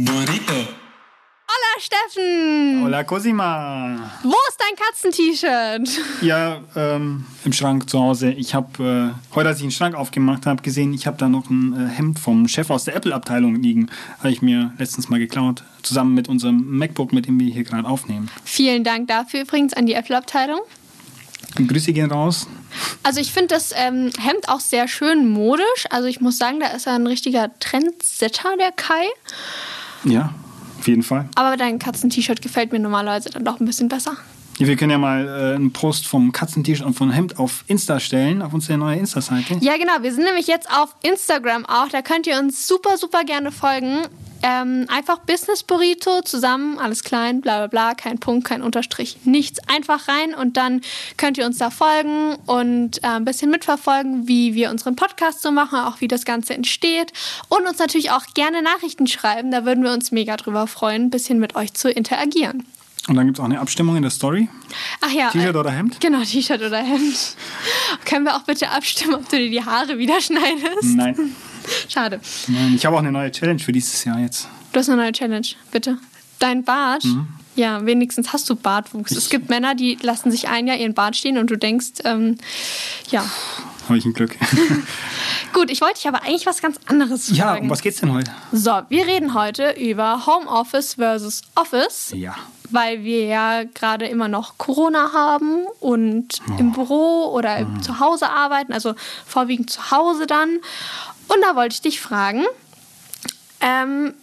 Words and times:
Burrito. 0.00 0.54
Hola 0.54 1.80
Steffen! 1.80 2.84
Hola 2.84 3.02
Cosima. 3.02 4.12
Wo 4.22 4.36
ist 4.48 4.56
dein 4.60 4.76
Katzent-T-Shirt? 4.76 6.22
Ja, 6.22 6.60
ähm, 6.76 7.24
im 7.44 7.52
Schrank 7.52 7.90
zu 7.90 7.98
Hause. 7.98 8.30
Ich 8.30 8.54
habe 8.54 9.12
äh, 9.12 9.34
heute, 9.34 9.48
als 9.48 9.58
ich 9.58 9.64
den 9.64 9.72
Schrank 9.72 9.96
aufgemacht 9.96 10.46
habe, 10.46 10.62
gesehen, 10.62 10.94
ich 10.94 11.08
habe 11.08 11.16
da 11.16 11.28
noch 11.28 11.50
ein 11.50 11.72
äh, 11.72 11.88
Hemd 11.88 12.20
vom 12.20 12.46
Chef 12.46 12.70
aus 12.70 12.84
der 12.84 12.94
Apple-Abteilung 12.94 13.56
liegen. 13.56 13.90
Habe 14.18 14.30
ich 14.30 14.40
mir 14.40 14.72
letztens 14.78 15.08
mal 15.08 15.18
geklaut. 15.18 15.64
Zusammen 15.82 16.14
mit 16.14 16.28
unserem 16.28 16.78
MacBook, 16.78 17.12
mit 17.12 17.26
dem 17.26 17.40
wir 17.40 17.52
hier 17.52 17.64
gerade 17.64 17.88
aufnehmen. 17.88 18.30
Vielen 18.44 18.84
Dank 18.84 19.08
dafür 19.08 19.40
übrigens 19.40 19.72
an 19.72 19.86
die 19.86 19.94
Apple-Abteilung. 19.94 20.60
Grüße 21.56 21.92
gehen 21.92 22.12
raus. 22.12 22.46
Also 23.02 23.18
ich 23.18 23.32
finde 23.32 23.48
das 23.48 23.72
ähm, 23.74 24.12
Hemd 24.20 24.48
auch 24.48 24.60
sehr 24.60 24.86
schön 24.86 25.28
modisch. 25.28 25.86
Also 25.90 26.06
ich 26.06 26.20
muss 26.20 26.38
sagen, 26.38 26.60
da 26.60 26.68
ist 26.68 26.86
er 26.86 26.92
ein 26.92 27.08
richtiger 27.08 27.50
Trendsetter, 27.58 28.56
der 28.60 28.70
Kai. 28.70 29.08
Ja, 30.04 30.32
auf 30.78 30.86
jeden 30.86 31.02
Fall. 31.02 31.28
Aber 31.34 31.56
dein 31.56 31.78
Katzen-T-Shirt 31.78 32.42
gefällt 32.42 32.72
mir 32.72 32.78
normalerweise 32.78 33.30
dann 33.30 33.44
doch 33.44 33.60
ein 33.60 33.66
bisschen 33.66 33.88
besser. 33.88 34.16
Ja, 34.58 34.66
wir 34.66 34.76
können 34.76 34.90
ja 34.90 34.98
mal 34.98 35.26
äh, 35.26 35.54
einen 35.54 35.72
Post 35.72 36.08
vom 36.08 36.32
Katzentisch 36.32 36.82
und 36.82 36.94
vom 36.94 37.12
Hemd 37.12 37.38
auf 37.38 37.64
Insta 37.68 38.00
stellen, 38.00 38.42
auf 38.42 38.52
unsere 38.52 38.76
neue 38.76 38.96
Insta-Seite. 38.96 39.58
Ja, 39.60 39.76
genau. 39.76 40.02
Wir 40.02 40.12
sind 40.12 40.24
nämlich 40.24 40.48
jetzt 40.48 40.68
auf 40.70 40.96
Instagram 41.02 41.64
auch. 41.64 41.88
Da 41.88 42.02
könnt 42.02 42.26
ihr 42.26 42.38
uns 42.38 42.66
super, 42.66 42.96
super 42.96 43.22
gerne 43.24 43.52
folgen. 43.52 44.00
Ähm, 44.42 44.86
einfach 44.88 45.18
Business 45.20 45.62
Burrito 45.62 46.22
zusammen, 46.22 46.78
alles 46.78 47.02
klein, 47.02 47.40
bla 47.40 47.58
bla 47.58 47.66
bla, 47.66 47.94
kein 47.94 48.18
Punkt, 48.18 48.46
kein 48.46 48.62
Unterstrich, 48.62 49.18
nichts. 49.24 49.58
Einfach 49.68 50.08
rein 50.08 50.34
und 50.34 50.56
dann 50.56 50.80
könnt 51.16 51.38
ihr 51.38 51.46
uns 51.46 51.58
da 51.58 51.70
folgen 51.70 52.36
und 52.46 53.02
äh, 53.02 53.08
ein 53.08 53.24
bisschen 53.24 53.50
mitverfolgen, 53.50 54.28
wie 54.28 54.54
wir 54.54 54.70
unseren 54.70 54.96
Podcast 54.96 55.42
so 55.42 55.50
machen, 55.50 55.78
auch 55.80 56.00
wie 56.00 56.08
das 56.08 56.24
Ganze 56.24 56.54
entsteht. 56.54 57.12
Und 57.48 57.66
uns 57.66 57.78
natürlich 57.78 58.10
auch 58.10 58.26
gerne 58.34 58.62
Nachrichten 58.62 59.06
schreiben. 59.06 59.50
Da 59.50 59.64
würden 59.64 59.82
wir 59.82 59.92
uns 59.92 60.12
mega 60.12 60.36
drüber 60.36 60.66
freuen, 60.66 61.06
ein 61.06 61.10
bisschen 61.10 61.38
mit 61.38 61.56
euch 61.56 61.74
zu 61.74 61.90
interagieren. 61.90 62.66
Und 63.08 63.16
dann 63.16 63.26
gibt 63.26 63.38
es 63.38 63.40
auch 63.40 63.46
eine 63.46 63.58
Abstimmung 63.58 63.96
in 63.96 64.02
der 64.02 64.10
Story. 64.10 64.48
Ach 65.00 65.10
ja. 65.10 65.30
T-Shirt 65.30 65.54
äh, 65.54 65.58
oder 65.58 65.70
Hemd? 65.70 65.98
Genau, 66.00 66.22
T-Shirt 66.22 66.60
oder 66.60 66.78
Hemd. 66.78 67.36
Können 68.04 68.26
wir 68.26 68.36
auch 68.36 68.42
bitte 68.42 68.68
abstimmen, 68.70 69.14
ob 69.14 69.28
du 69.30 69.38
dir 69.38 69.50
die 69.50 69.64
Haare 69.64 69.98
wieder 69.98 70.20
schneidest? 70.20 70.94
Nein. 70.94 71.34
Schade. 71.88 72.20
Nein. 72.46 72.74
Ich 72.74 72.86
habe 72.86 72.96
auch 72.96 73.00
eine 73.00 73.12
neue 73.12 73.30
Challenge 73.30 73.58
für 73.58 73.72
dieses 73.72 74.04
Jahr 74.04 74.18
jetzt. 74.18 74.48
Du 74.72 74.80
hast 74.80 74.88
eine 74.88 75.02
neue 75.02 75.12
Challenge, 75.12 75.46
bitte. 75.70 75.98
Dein 76.38 76.62
Bart, 76.62 77.04
ja, 77.58 77.84
wenigstens 77.84 78.32
hast 78.32 78.48
du 78.48 78.54
Bartwuchs. 78.54 79.10
es 79.10 79.28
gibt 79.28 79.48
Männer, 79.48 79.74
die 79.74 79.98
lassen 80.00 80.30
sich 80.30 80.48
ein 80.48 80.68
Jahr 80.68 80.76
ihren 80.76 80.94
Bart 80.94 81.16
stehen 81.16 81.38
und 81.38 81.50
du 81.50 81.56
denkst, 81.56 82.02
ähm, 82.04 82.36
ja. 83.10 83.24
Habe 83.88 83.98
ich 83.98 84.04
ein 84.04 84.12
Glück. 84.12 84.36
Gut, 85.52 85.70
ich 85.70 85.80
wollte 85.80 85.94
dich 85.94 86.06
aber 86.06 86.22
eigentlich 86.22 86.46
was 86.46 86.62
ganz 86.62 86.78
anderes 86.86 87.36
ja, 87.36 87.46
fragen. 87.46 87.64
um 87.64 87.70
was 87.70 87.82
geht's 87.82 87.98
denn 87.98 88.12
heute? 88.12 88.30
So, 88.52 88.82
wir 88.88 89.06
reden 89.06 89.34
heute 89.34 89.72
über 89.72 90.26
Homeoffice 90.26 90.94
versus 90.94 91.42
Office. 91.56 92.12
Ja. 92.14 92.36
Weil 92.70 93.02
wir 93.02 93.24
ja 93.24 93.64
gerade 93.64 94.06
immer 94.06 94.28
noch 94.28 94.58
Corona 94.58 95.12
haben 95.14 95.64
und 95.80 96.40
im 96.58 96.72
Büro 96.72 97.32
oder 97.32 97.66
zu 97.80 97.98
Hause 97.98 98.28
arbeiten, 98.28 98.74
also 98.74 98.94
vorwiegend 99.26 99.70
zu 99.70 99.90
Hause 99.90 100.26
dann. 100.26 100.58
Und 101.28 101.40
da 101.42 101.56
wollte 101.56 101.74
ich 101.74 101.82
dich 101.82 102.00
fragen, 102.00 102.44
ähm, 103.60 104.14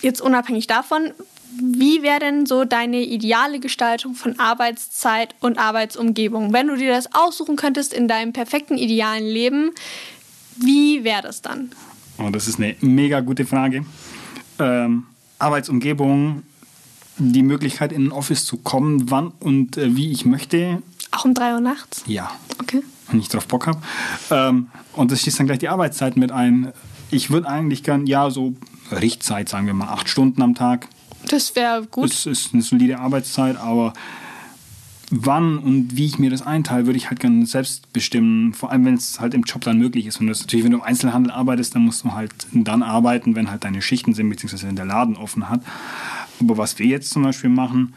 jetzt 0.00 0.20
unabhängig 0.20 0.66
davon, 0.66 1.12
wie 1.60 2.02
wäre 2.02 2.20
denn 2.20 2.46
so 2.46 2.64
deine 2.64 3.02
ideale 3.02 3.60
Gestaltung 3.60 4.14
von 4.14 4.38
Arbeitszeit 4.38 5.34
und 5.40 5.58
Arbeitsumgebung? 5.58 6.52
Wenn 6.52 6.68
du 6.68 6.76
dir 6.76 6.92
das 6.92 7.14
aussuchen 7.14 7.56
könntest 7.56 7.92
in 7.92 8.08
deinem 8.08 8.32
perfekten 8.32 8.78
idealen 8.78 9.26
Leben, 9.26 9.72
wie 10.56 11.04
wäre 11.04 11.22
das 11.22 11.42
dann? 11.42 11.70
Oh, 12.18 12.30
das 12.30 12.48
ist 12.48 12.58
eine 12.58 12.76
mega 12.80 13.20
gute 13.20 13.44
Frage. 13.44 13.84
Ähm, 14.58 15.04
Arbeitsumgebung, 15.38 16.42
die 17.18 17.42
Möglichkeit 17.42 17.92
in 17.92 18.06
ein 18.06 18.12
Office 18.12 18.46
zu 18.46 18.58
kommen, 18.58 19.10
wann 19.10 19.32
und 19.40 19.76
äh, 19.76 19.94
wie 19.96 20.10
ich 20.10 20.24
möchte. 20.24 20.82
Auch 21.10 21.24
um 21.24 21.34
3 21.34 21.54
Uhr 21.54 21.60
nachts? 21.60 22.02
Ja. 22.06 22.30
Okay. 22.60 22.82
Wenn 23.12 23.20
ich 23.20 23.28
drauf 23.28 23.46
Bock 23.46 23.66
habe. 23.66 23.80
Ähm, 24.30 24.68
und 24.94 25.10
das 25.10 25.20
schließt 25.20 25.38
dann 25.38 25.46
gleich 25.46 25.58
die 25.58 25.68
Arbeitszeit 25.68 26.16
mit 26.16 26.32
ein. 26.32 26.72
Ich 27.10 27.30
würde 27.30 27.48
eigentlich 27.48 27.82
gern, 27.82 28.06
ja, 28.06 28.30
so 28.30 28.54
Richtzeit, 28.90 29.48
sagen 29.48 29.66
wir 29.66 29.74
mal, 29.74 29.88
acht 29.88 30.08
Stunden 30.08 30.42
am 30.42 30.54
Tag. 30.54 30.88
Das 31.28 31.54
wäre 31.54 31.86
gut. 31.86 32.10
Das 32.10 32.26
ist 32.26 32.52
eine 32.52 32.62
solide 32.62 32.98
Arbeitszeit, 32.98 33.56
aber 33.56 33.92
wann 35.10 35.58
und 35.58 35.96
wie 35.96 36.06
ich 36.06 36.18
mir 36.18 36.30
das 36.30 36.42
einteile, 36.42 36.86
würde 36.86 36.96
ich 36.96 37.10
halt 37.10 37.20
gerne 37.20 37.44
selbst 37.46 37.92
bestimmen. 37.92 38.54
Vor 38.54 38.70
allem, 38.70 38.86
wenn 38.86 38.94
es 38.94 39.20
halt 39.20 39.34
im 39.34 39.42
Job 39.42 39.62
dann 39.62 39.78
möglich 39.78 40.06
ist. 40.06 40.20
Und 40.20 40.26
das 40.26 40.40
natürlich, 40.40 40.64
wenn 40.64 40.72
du 40.72 40.78
im 40.78 40.82
Einzelhandel 40.82 41.30
arbeitest, 41.30 41.74
dann 41.74 41.82
musst 41.82 42.04
du 42.04 42.12
halt 42.12 42.32
dann 42.52 42.82
arbeiten, 42.82 43.36
wenn 43.36 43.50
halt 43.50 43.64
deine 43.64 43.82
Schichten 43.82 44.14
sind, 44.14 44.28
beziehungsweise 44.30 44.66
wenn 44.66 44.76
der 44.76 44.86
Laden 44.86 45.16
offen 45.16 45.48
hat. 45.48 45.60
Aber 46.40 46.56
was 46.56 46.78
wir 46.78 46.86
jetzt 46.86 47.10
zum 47.10 47.22
Beispiel 47.22 47.50
machen, 47.50 47.92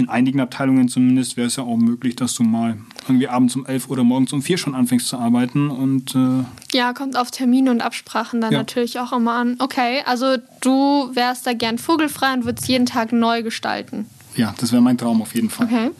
in 0.00 0.08
einigen 0.08 0.40
Abteilungen 0.40 0.88
zumindest, 0.88 1.36
wäre 1.36 1.46
es 1.46 1.56
ja 1.56 1.62
auch 1.62 1.76
möglich, 1.76 2.16
dass 2.16 2.34
du 2.34 2.42
mal 2.42 2.78
irgendwie 3.06 3.28
abends 3.28 3.54
um 3.56 3.64
elf 3.66 3.88
oder 3.88 4.02
morgens 4.02 4.32
um 4.32 4.42
vier 4.42 4.58
schon 4.58 4.74
anfängst 4.74 5.06
zu 5.08 5.16
arbeiten 5.18 5.70
und 5.70 6.14
äh, 6.14 6.44
Ja, 6.76 6.92
kommt 6.92 7.16
auf 7.16 7.30
Termine 7.30 7.70
und 7.70 7.80
Absprachen 7.80 8.40
dann 8.40 8.52
Ja. 8.52 8.58
natürlich 8.58 8.98
auch 8.98 9.12
immer 9.12 9.34
an. 9.34 9.56
Okay, 9.60 10.02
also 10.06 10.36
du 10.60 11.10
wärst 11.14 11.46
da 11.46 11.52
gern 11.52 11.78
vogelfrei 11.78 12.32
und 12.34 12.44
würdest 12.44 12.66
jeden 12.68 12.86
Tag 12.86 13.12
neu 13.12 13.42
gestalten. 13.42 14.06
ja, 14.36 14.54
das 14.58 14.72
wäre 14.72 14.82
mein 14.82 14.98
Traum 14.98 15.22
auf 15.22 15.34
jeden 15.34 15.50
Fall. 15.50 15.66
Okay. 15.66 15.90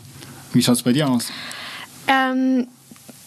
Wie 0.52 0.62
schaut 0.62 0.74
es 0.76 0.82
bei 0.82 0.92
dir 0.92 1.08
aus? 1.08 1.30
Ähm, 2.08 2.66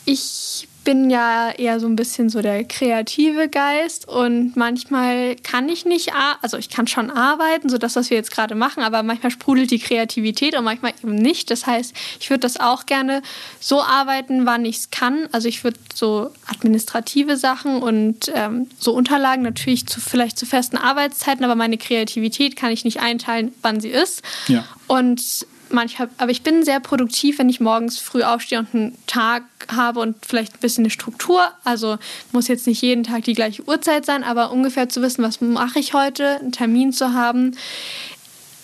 ich 0.06 0.68
bin 0.84 1.10
ja 1.10 1.52
eher 1.52 1.80
so 1.80 1.88
ein 1.88 1.96
bisschen 1.96 2.30
so 2.30 2.42
der 2.42 2.64
kreative 2.64 3.48
Geist 3.48 4.08
und 4.08 4.56
manchmal 4.56 5.36
kann 5.38 5.70
ich 5.70 5.86
nicht, 5.86 6.12
also 6.42 6.58
ich 6.58 6.70
kann 6.70 6.88
schon 6.88 7.10
arbeiten, 7.10 7.70
so 7.70 7.78
das, 7.78 7.96
was 7.96 8.10
wir 8.10 8.18
jetzt 8.18 8.32
gerade 8.32 8.56
machen, 8.56 8.84
aber 8.84 9.04
manchmal 9.04 9.32
sprudelt 9.32 9.72
die 9.72 9.80
Kreativität 9.80 10.58
und 10.58 10.64
manchmal 10.64 10.94
eben 11.02 11.16
nicht. 11.16 11.50
Das 11.52 11.66
heißt, 11.66 11.94
ich 12.20 12.30
würde 12.30 12.42
das 12.42 12.60
auch 12.60 12.86
gerne 12.86 13.22
so 13.60 13.82
arbeiten, 13.82 14.46
wann 14.46 14.66
ich 14.66 14.78
es 14.78 14.92
kann. 14.92 15.28
Also 15.32 15.48
ich 15.48 15.64
würde 15.64 15.80
so 15.94 16.32
administrative 16.48 17.38
Sachen 17.38 17.82
und 17.82 18.32
ähm, 18.34 18.68
so 18.78 18.94
Unterlagen 18.94 19.44
natürlich 19.44 19.88
zu, 19.88 20.02
vielleicht 20.02 20.38
zu 20.38 20.46
festen 20.46 20.78
Arbeitszeiten, 20.78 21.46
aber 21.46 21.56
meine 21.56 21.78
Kreativität 21.78 22.56
kann 22.56 22.72
ich 22.72 22.84
nicht 22.84 23.00
einteilen, 23.00 23.54
wann 23.62 23.80
sie 23.80 23.90
ist. 23.90 24.22
Ja. 24.48 24.66
Und 24.88 25.46
manchmal, 25.70 26.10
aber 26.18 26.32
ich 26.32 26.44
bin 26.44 26.64
sehr 26.64 26.80
produktiv, 26.80 27.40
wenn 27.40 27.50
ich 27.50 27.60
morgens 27.60 28.00
früh 28.00 28.24
aufstehe 28.24 28.60
und 28.60 28.74
einen 28.74 28.98
Tag 29.08 29.44
habe 29.70 30.00
und 30.00 30.18
vielleicht 30.26 30.56
ein 30.56 30.60
bisschen 30.60 30.84
eine 30.84 30.90
Struktur. 30.90 31.46
Also 31.64 31.98
muss 32.32 32.48
jetzt 32.48 32.68
nicht 32.68 32.82
jeden 32.82 33.04
Tag 33.04 33.24
die 33.24 33.34
gleiche 33.34 33.68
Uhrzeit 33.68 34.06
sein, 34.06 34.24
aber 34.24 34.52
ungefähr 34.52 34.90
zu 34.90 35.02
wissen, 35.02 35.24
was 35.24 35.42
mache 35.42 35.80
ich 35.80 35.94
heute, 35.94 36.40
einen 36.40 36.52
Termin 36.52 36.92
zu 36.94 37.14
haben. 37.14 37.56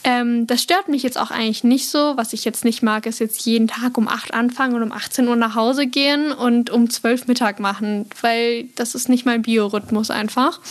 Ähm, 0.03 0.47
das 0.47 0.63
stört 0.63 0.87
mich 0.87 1.03
jetzt 1.03 1.17
auch 1.17 1.29
eigentlich 1.29 1.63
nicht 1.63 1.89
so. 1.89 2.13
Was 2.15 2.31
ich 2.33 2.45
jetzt 2.45 2.63
nicht 2.63 2.81
mag, 2.81 3.05
ist 3.05 3.19
jetzt 3.19 3.45
jeden 3.45 3.67
Tag 3.67 3.97
um 3.97 4.07
8 4.07 4.33
anfangen 4.33 4.75
und 4.75 4.83
um 4.83 4.91
18 4.91 5.27
Uhr 5.27 5.35
nach 5.35 5.55
Hause 5.55 5.87
gehen 5.87 6.31
und 6.31 6.69
um 6.69 6.89
12 6.89 7.27
Mittag 7.27 7.59
machen, 7.59 8.05
weil 8.21 8.65
das 8.75 8.95
ist 8.95 9.09
nicht 9.09 9.25
mein 9.25 9.41
Biorhythmus 9.41 10.09
einfach. 10.09 10.61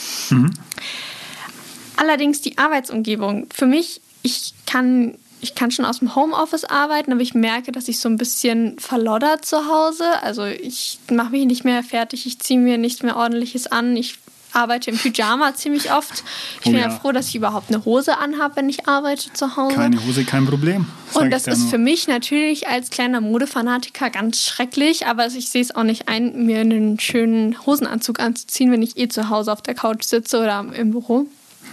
Allerdings 1.96 2.40
die 2.40 2.56
Arbeitsumgebung. 2.56 3.48
Für 3.52 3.66
mich, 3.66 4.00
ich 4.22 4.54
kann, 4.66 5.16
ich 5.40 5.54
kann 5.54 5.70
schon 5.70 5.84
aus 5.84 6.00
dem 6.00 6.14
Homeoffice 6.14 6.64
arbeiten, 6.64 7.12
aber 7.12 7.20
ich 7.20 7.34
merke, 7.34 7.72
dass 7.72 7.88
ich 7.88 7.98
so 7.98 8.08
ein 8.08 8.16
bisschen 8.16 8.78
verloddert 8.78 9.44
zu 9.44 9.66
Hause. 9.66 10.04
Also 10.22 10.44
ich 10.44 10.98
mache 11.10 11.30
mich 11.30 11.46
nicht 11.46 11.64
mehr 11.64 11.82
fertig, 11.82 12.26
ich 12.26 12.38
ziehe 12.38 12.58
mir 12.58 12.78
nichts 12.78 13.02
mehr 13.02 13.16
ordentliches 13.16 13.66
an. 13.66 13.96
Ich 13.96 14.18
arbeite 14.52 14.90
im 14.90 14.98
Pyjama 14.98 15.54
ziemlich 15.54 15.92
oft. 15.92 16.24
Ich 16.60 16.66
Oh 16.66 16.70
bin 16.70 16.80
ja. 16.80 16.88
ja. 16.88 16.90
froh, 16.90 17.12
dass 17.12 17.28
ich 17.28 17.36
überhaupt 17.36 17.68
eine 17.70 17.84
Hose 17.84 18.18
anhabe, 18.18 18.56
wenn 18.56 18.68
ich 18.68 18.88
arbeite 18.88 19.32
zu 19.32 19.56
Hause. 19.56 19.74
Keine 19.74 20.04
Hose, 20.06 20.24
kein 20.24 20.46
Problem. 20.46 20.86
Und 21.14 21.30
das 21.30 21.46
ist 21.46 21.60
nur. 21.60 21.70
für 21.70 21.78
mich 21.78 22.08
natürlich 22.08 22.68
als 22.68 22.90
kleiner 22.90 23.20
Modefanatiker 23.20 24.10
ganz 24.10 24.42
schrecklich, 24.42 25.06
aber 25.06 25.26
ich 25.26 25.48
sehe 25.48 25.62
es 25.62 25.74
auch 25.74 25.84
nicht 25.84 26.08
ein, 26.08 26.46
mir 26.46 26.60
einen 26.60 26.98
schönen 26.98 27.64
Hosenanzug 27.66 28.20
anzuziehen, 28.20 28.72
wenn 28.72 28.82
ich 28.82 28.96
eh 28.96 29.08
zu 29.08 29.28
Hause 29.28 29.52
auf 29.52 29.62
der 29.62 29.74
Couch 29.74 30.04
sitze 30.04 30.38
oder 30.40 30.64
im 30.74 30.90
Büro. 30.90 31.26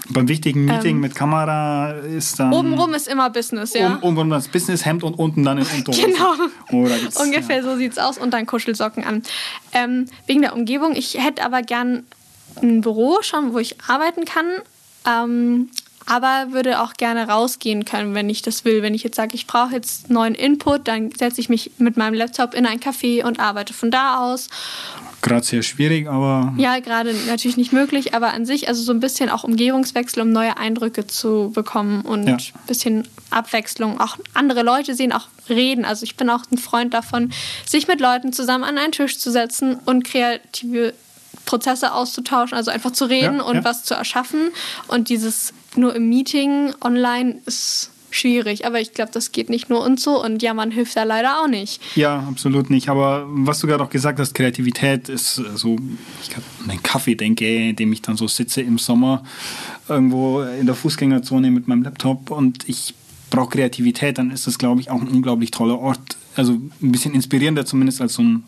Beim 0.10 0.28
wichtigen 0.28 0.66
Meeting 0.66 1.00
mit 1.00 1.16
Kamera 1.16 1.92
ist 1.94 2.40
dann. 2.40 2.52
Ähm, 2.54 2.60
Obenrum 2.60 2.94
ist 2.94 3.08
immer 3.08 3.30
Business, 3.30 3.74
ja. 3.74 3.96
Um, 3.96 4.04
obenrum 4.04 4.30
das 4.30 4.48
Businesshemd 4.48 5.04
und 5.04 5.16
unten 5.16 5.44
dann 5.44 5.58
in 5.58 5.66
Unterhose. 5.66 6.02
Genau. 6.08 6.34
Oh, 6.72 6.88
Ungefähr 7.22 7.58
Ja. 7.58 7.64
so 7.64 7.76
sieht's 7.76 7.98
aus 7.98 8.18
und 8.18 8.32
dann 8.34 8.46
Kuschelsocken 8.46 9.04
an. 9.04 9.24
Ähm, 9.74 10.06
wegen 10.28 10.42
der 10.42 10.54
Umgebung. 10.54 10.96
Ich 10.96 11.16
hätte 11.24 11.44
aber 11.44 11.62
gern 11.64 12.04
ein 12.62 12.82
Büro 12.82 13.18
schon, 13.22 13.54
wo 13.54 13.60
ich 13.60 13.78
arbeiten 13.88 14.26
kann. 14.26 14.46
Ähm, 15.08 15.70
aber 16.06 16.48
würde 16.52 16.82
auch 16.82 16.94
gerne 16.94 17.28
rausgehen 17.28 17.86
können, 17.86 18.14
wenn 18.14 18.30
ich 18.30 18.42
das 18.42 18.66
will. 18.66 18.82
Wenn 18.82 18.94
ich 18.94 19.04
jetzt 19.04 19.16
sage, 19.16 19.36
ich 19.36 19.48
brauche 19.48 19.74
jetzt 19.74 20.10
neuen 20.10 20.36
Input, 20.36 20.88
dann 20.88 21.12
setze 21.12 21.42
ich 21.42 21.50
mich 21.50 21.72
mit 21.78 21.98
meinem 21.98 22.14
Laptop 22.14 22.54
in 22.54 22.66
ein 22.66 22.80
Café 22.80 23.24
und 23.24 23.40
arbeite 23.40 23.74
von 23.74 23.92
da 23.92 24.20
aus. 24.20 24.50
Gerade 25.22 25.44
sehr 25.44 25.64
schwierig, 25.64 26.08
aber 26.08 26.54
Ja, 26.58 26.78
gerade 26.80 27.14
natürlich 27.28 27.58
nicht 27.58 27.74
möglich, 27.74 28.14
aber 28.14 28.34
an 28.34 28.46
sich, 28.46 28.68
also 28.68 28.84
so 28.84 28.92
ein 28.92 29.00
bisschen 29.00 29.30
auch 29.30 29.44
Umgebungswechsel, 29.44 30.22
um 30.22 30.32
neue 30.32 30.58
Eindrücke 30.58 31.08
zu 31.08 31.52
bekommen 31.54 32.02
und 32.02 32.28
Ja. 32.28 32.36
ein 32.36 32.68
bisschen 32.68 33.08
Abwechslung. 33.32 34.00
Auch 34.00 34.18
andere 34.36 34.62
Leute 34.62 34.94
sehen, 34.94 35.12
auch 35.12 35.28
reden. 35.50 35.84
Also 35.84 36.04
ich 36.04 36.16
bin 36.16 36.30
auch 36.30 36.44
ein 36.52 36.60
Freund 36.60 36.94
davon, 36.94 37.32
sich 37.66 37.88
mit 37.88 38.00
Leuten 38.00 38.34
zusammen 38.34 38.64
an 38.64 38.78
einen 38.78 38.92
Tisch 38.92 39.18
zu 39.18 39.32
setzen 39.32 39.80
und 39.86 40.04
kreative 40.04 40.94
Prozesse 41.46 41.94
auszutauschen, 41.94 42.58
also 42.58 42.72
einfach 42.72 42.92
zu 42.92 43.06
reden 43.06 43.38
Ja, 43.38 43.44
und 43.44 43.56
ja. 43.56 43.64
was 43.64 43.84
zu 43.84 43.94
erschaffen. 43.94 44.52
Und 44.88 45.10
dieses 45.10 45.54
nur 45.76 45.96
im 45.96 46.10
Meeting 46.10 46.74
online 46.82 47.40
ist 47.46 47.92
schwierig. 48.16 48.66
Aber 48.66 48.80
ich 48.80 48.94
glaube, 48.94 49.12
das 49.12 49.32
geht 49.32 49.50
nicht 49.50 49.70
nur 49.70 49.84
uns 49.84 50.04
so 50.04 50.24
und 50.24 50.42
ja, 50.42 50.54
man 50.54 50.72
hilft 50.72 50.96
da 50.96 51.04
leider 51.04 51.42
auch 51.42 51.48
nicht. 51.48 51.82
Ja, 51.96 52.20
absolut 52.20 52.70
nicht. 52.70 52.90
Aber 52.90 53.26
was 53.28 53.60
du 53.60 53.68
gerade 53.68 53.84
auch 53.84 53.90
gesagt 53.90 54.20
hast, 54.20 54.34
Kreativität 54.34 55.10
ist 55.10 55.36
so, 55.36 55.78
ich 56.22 56.30
gerade 56.30 56.46
an 56.64 56.70
den 56.70 56.84
Kaffee 56.84 57.16
denke, 57.16 57.70
in 57.70 57.76
dem 57.76 57.92
ich 57.94 58.02
dann 58.02 58.18
so 58.18 58.28
sitze 58.28 58.62
im 58.62 58.78
Sommer 58.78 59.24
irgendwo 59.88 60.42
in 60.42 60.66
der 60.66 60.76
Fußgängerzone 60.76 61.52
mit 61.52 61.68
meinem 61.68 61.84
Laptop 61.84 62.32
und 62.32 62.68
ich 62.68 62.96
brauche 63.30 63.50
Kreativität, 63.50 64.18
dann 64.18 64.32
ist 64.32 64.48
das, 64.48 64.58
glaube 64.58 64.82
ich, 64.82 64.90
auch 64.90 65.02
ein 65.02 65.08
unglaublich 65.08 65.52
toller 65.52 65.80
Ort. 65.80 66.18
Also 66.36 66.54
ein 66.54 66.92
bisschen 66.92 67.14
inspirierender 67.14 67.66
zumindest 67.66 68.02
als 68.02 68.14
so 68.14 68.24
ein 68.24 68.44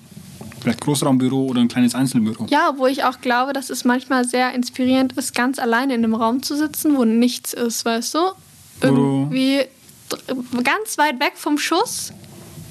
vielleicht 0.61 0.81
Großraumbüro 0.81 1.45
oder 1.45 1.61
ein 1.61 1.67
kleines 1.67 1.95
Einzelbüro. 1.95 2.47
Ja, 2.49 2.73
wo 2.77 2.87
ich 2.87 3.03
auch 3.03 3.21
glaube, 3.21 3.53
dass 3.53 3.69
es 3.69 3.85
manchmal 3.85 4.25
sehr 4.25 4.53
inspirierend 4.53 5.13
ist, 5.13 5.35
ganz 5.35 5.59
alleine 5.59 5.95
in 5.95 6.03
einem 6.03 6.15
Raum 6.15 6.43
zu 6.43 6.55
sitzen, 6.55 6.97
wo 6.97 7.05
nichts 7.05 7.53
ist, 7.53 7.85
weißt 7.85 8.15
du? 8.15 8.19
Irgendwie 8.81 9.61
ganz 10.63 10.97
weit 10.97 11.19
weg 11.19 11.33
vom 11.35 11.57
Schuss. 11.57 12.13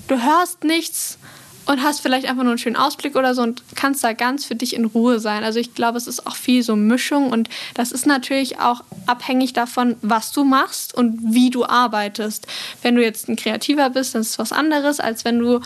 Du 0.08 0.22
hörst 0.22 0.64
nichts 0.64 1.18
und 1.66 1.82
hast 1.82 2.00
vielleicht 2.00 2.26
einfach 2.26 2.44
nur 2.44 2.52
einen 2.52 2.58
schönen 2.58 2.76
Ausblick 2.76 3.16
oder 3.16 3.34
so 3.34 3.42
und 3.42 3.62
kannst 3.74 4.04
da 4.04 4.12
ganz 4.12 4.44
für 4.44 4.54
dich 4.54 4.74
in 4.74 4.84
Ruhe 4.84 5.18
sein. 5.18 5.42
Also 5.42 5.58
ich 5.58 5.74
glaube, 5.74 5.98
es 5.98 6.06
ist 6.06 6.26
auch 6.26 6.36
viel 6.36 6.62
so 6.62 6.76
Mischung 6.76 7.30
und 7.30 7.48
das 7.74 7.92
ist 7.92 8.06
natürlich 8.06 8.60
auch 8.60 8.82
abhängig 9.06 9.52
davon, 9.52 9.96
was 10.00 10.32
du 10.32 10.44
machst 10.44 10.94
und 10.94 11.34
wie 11.34 11.50
du 11.50 11.64
arbeitest. 11.64 12.46
Wenn 12.82 12.94
du 12.94 13.02
jetzt 13.02 13.28
ein 13.28 13.36
Kreativer 13.36 13.90
bist, 13.90 14.14
dann 14.14 14.22
ist 14.22 14.30
es 14.30 14.38
was 14.38 14.52
anderes, 14.52 15.00
als 15.00 15.24
wenn 15.24 15.40
du 15.40 15.60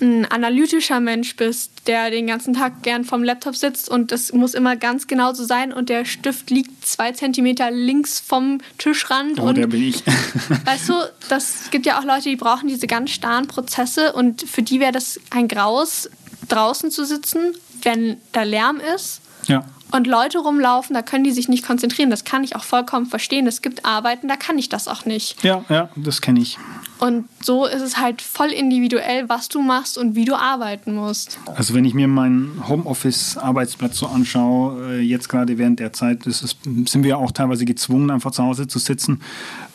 ein 0.00 0.26
analytischer 0.26 1.00
Mensch 1.00 1.36
bist, 1.36 1.86
der 1.86 2.10
den 2.10 2.26
ganzen 2.26 2.54
Tag 2.54 2.82
gern 2.82 3.04
vom 3.04 3.22
Laptop 3.24 3.56
sitzt 3.56 3.88
und 3.88 4.12
das 4.12 4.32
muss 4.32 4.54
immer 4.54 4.76
ganz 4.76 5.06
genau 5.06 5.32
so 5.32 5.44
sein 5.44 5.72
und 5.72 5.88
der 5.88 6.04
Stift 6.04 6.50
liegt 6.50 6.86
zwei 6.86 7.12
Zentimeter 7.12 7.70
links 7.70 8.20
vom 8.20 8.60
Tischrand 8.78 9.40
Oh, 9.40 9.44
und 9.44 9.56
der 9.56 9.66
bin 9.66 9.82
ich. 9.82 10.02
Weißt 10.64 10.88
du, 10.88 10.94
das 11.28 11.70
gibt 11.70 11.86
ja 11.86 11.98
auch 11.98 12.04
Leute, 12.04 12.28
die 12.28 12.36
brauchen 12.36 12.68
diese 12.68 12.86
ganz 12.86 13.10
starren 13.10 13.46
Prozesse 13.46 14.12
und 14.12 14.42
für 14.42 14.62
die 14.62 14.80
wäre 14.80 14.92
das 14.92 15.20
ein 15.30 15.48
Graus, 15.48 16.08
draußen 16.48 16.90
zu 16.90 17.04
sitzen, 17.04 17.54
wenn 17.82 18.18
da 18.32 18.42
Lärm 18.42 18.80
ist 18.94 19.20
ja. 19.46 19.64
und 19.92 20.06
Leute 20.06 20.38
rumlaufen, 20.38 20.94
da 20.94 21.02
können 21.02 21.24
die 21.24 21.32
sich 21.32 21.48
nicht 21.48 21.64
konzentrieren. 21.64 22.10
Das 22.10 22.24
kann 22.24 22.44
ich 22.44 22.56
auch 22.56 22.64
vollkommen 22.64 23.06
verstehen. 23.06 23.46
Es 23.46 23.62
gibt 23.62 23.84
Arbeiten, 23.84 24.28
da 24.28 24.36
kann 24.36 24.58
ich 24.58 24.68
das 24.68 24.88
auch 24.88 25.04
nicht. 25.04 25.42
Ja, 25.42 25.64
ja, 25.68 25.88
das 25.96 26.20
kenne 26.20 26.40
ich. 26.40 26.58
Und 26.98 27.28
so 27.40 27.66
ist 27.66 27.80
es 27.80 27.98
halt 27.98 28.20
voll 28.22 28.48
individuell, 28.48 29.28
was 29.28 29.48
du 29.48 29.62
machst 29.62 29.98
und 29.98 30.14
wie 30.14 30.24
du 30.24 30.34
arbeiten 30.34 30.94
musst. 30.94 31.38
Also 31.54 31.74
wenn 31.74 31.84
ich 31.84 31.94
mir 31.94 32.08
meinen 32.08 32.68
Homeoffice-Arbeitsplatz 32.68 33.98
so 33.98 34.06
anschaue, 34.06 34.94
äh, 34.94 35.00
jetzt 35.00 35.28
gerade 35.28 35.58
während 35.58 35.78
der 35.78 35.92
Zeit, 35.92 36.26
es, 36.26 36.56
sind 36.86 37.04
wir 37.04 37.18
auch 37.18 37.30
teilweise 37.30 37.64
gezwungen, 37.64 38.10
einfach 38.10 38.32
zu 38.32 38.42
Hause 38.42 38.66
zu 38.66 38.78
sitzen. 38.78 39.20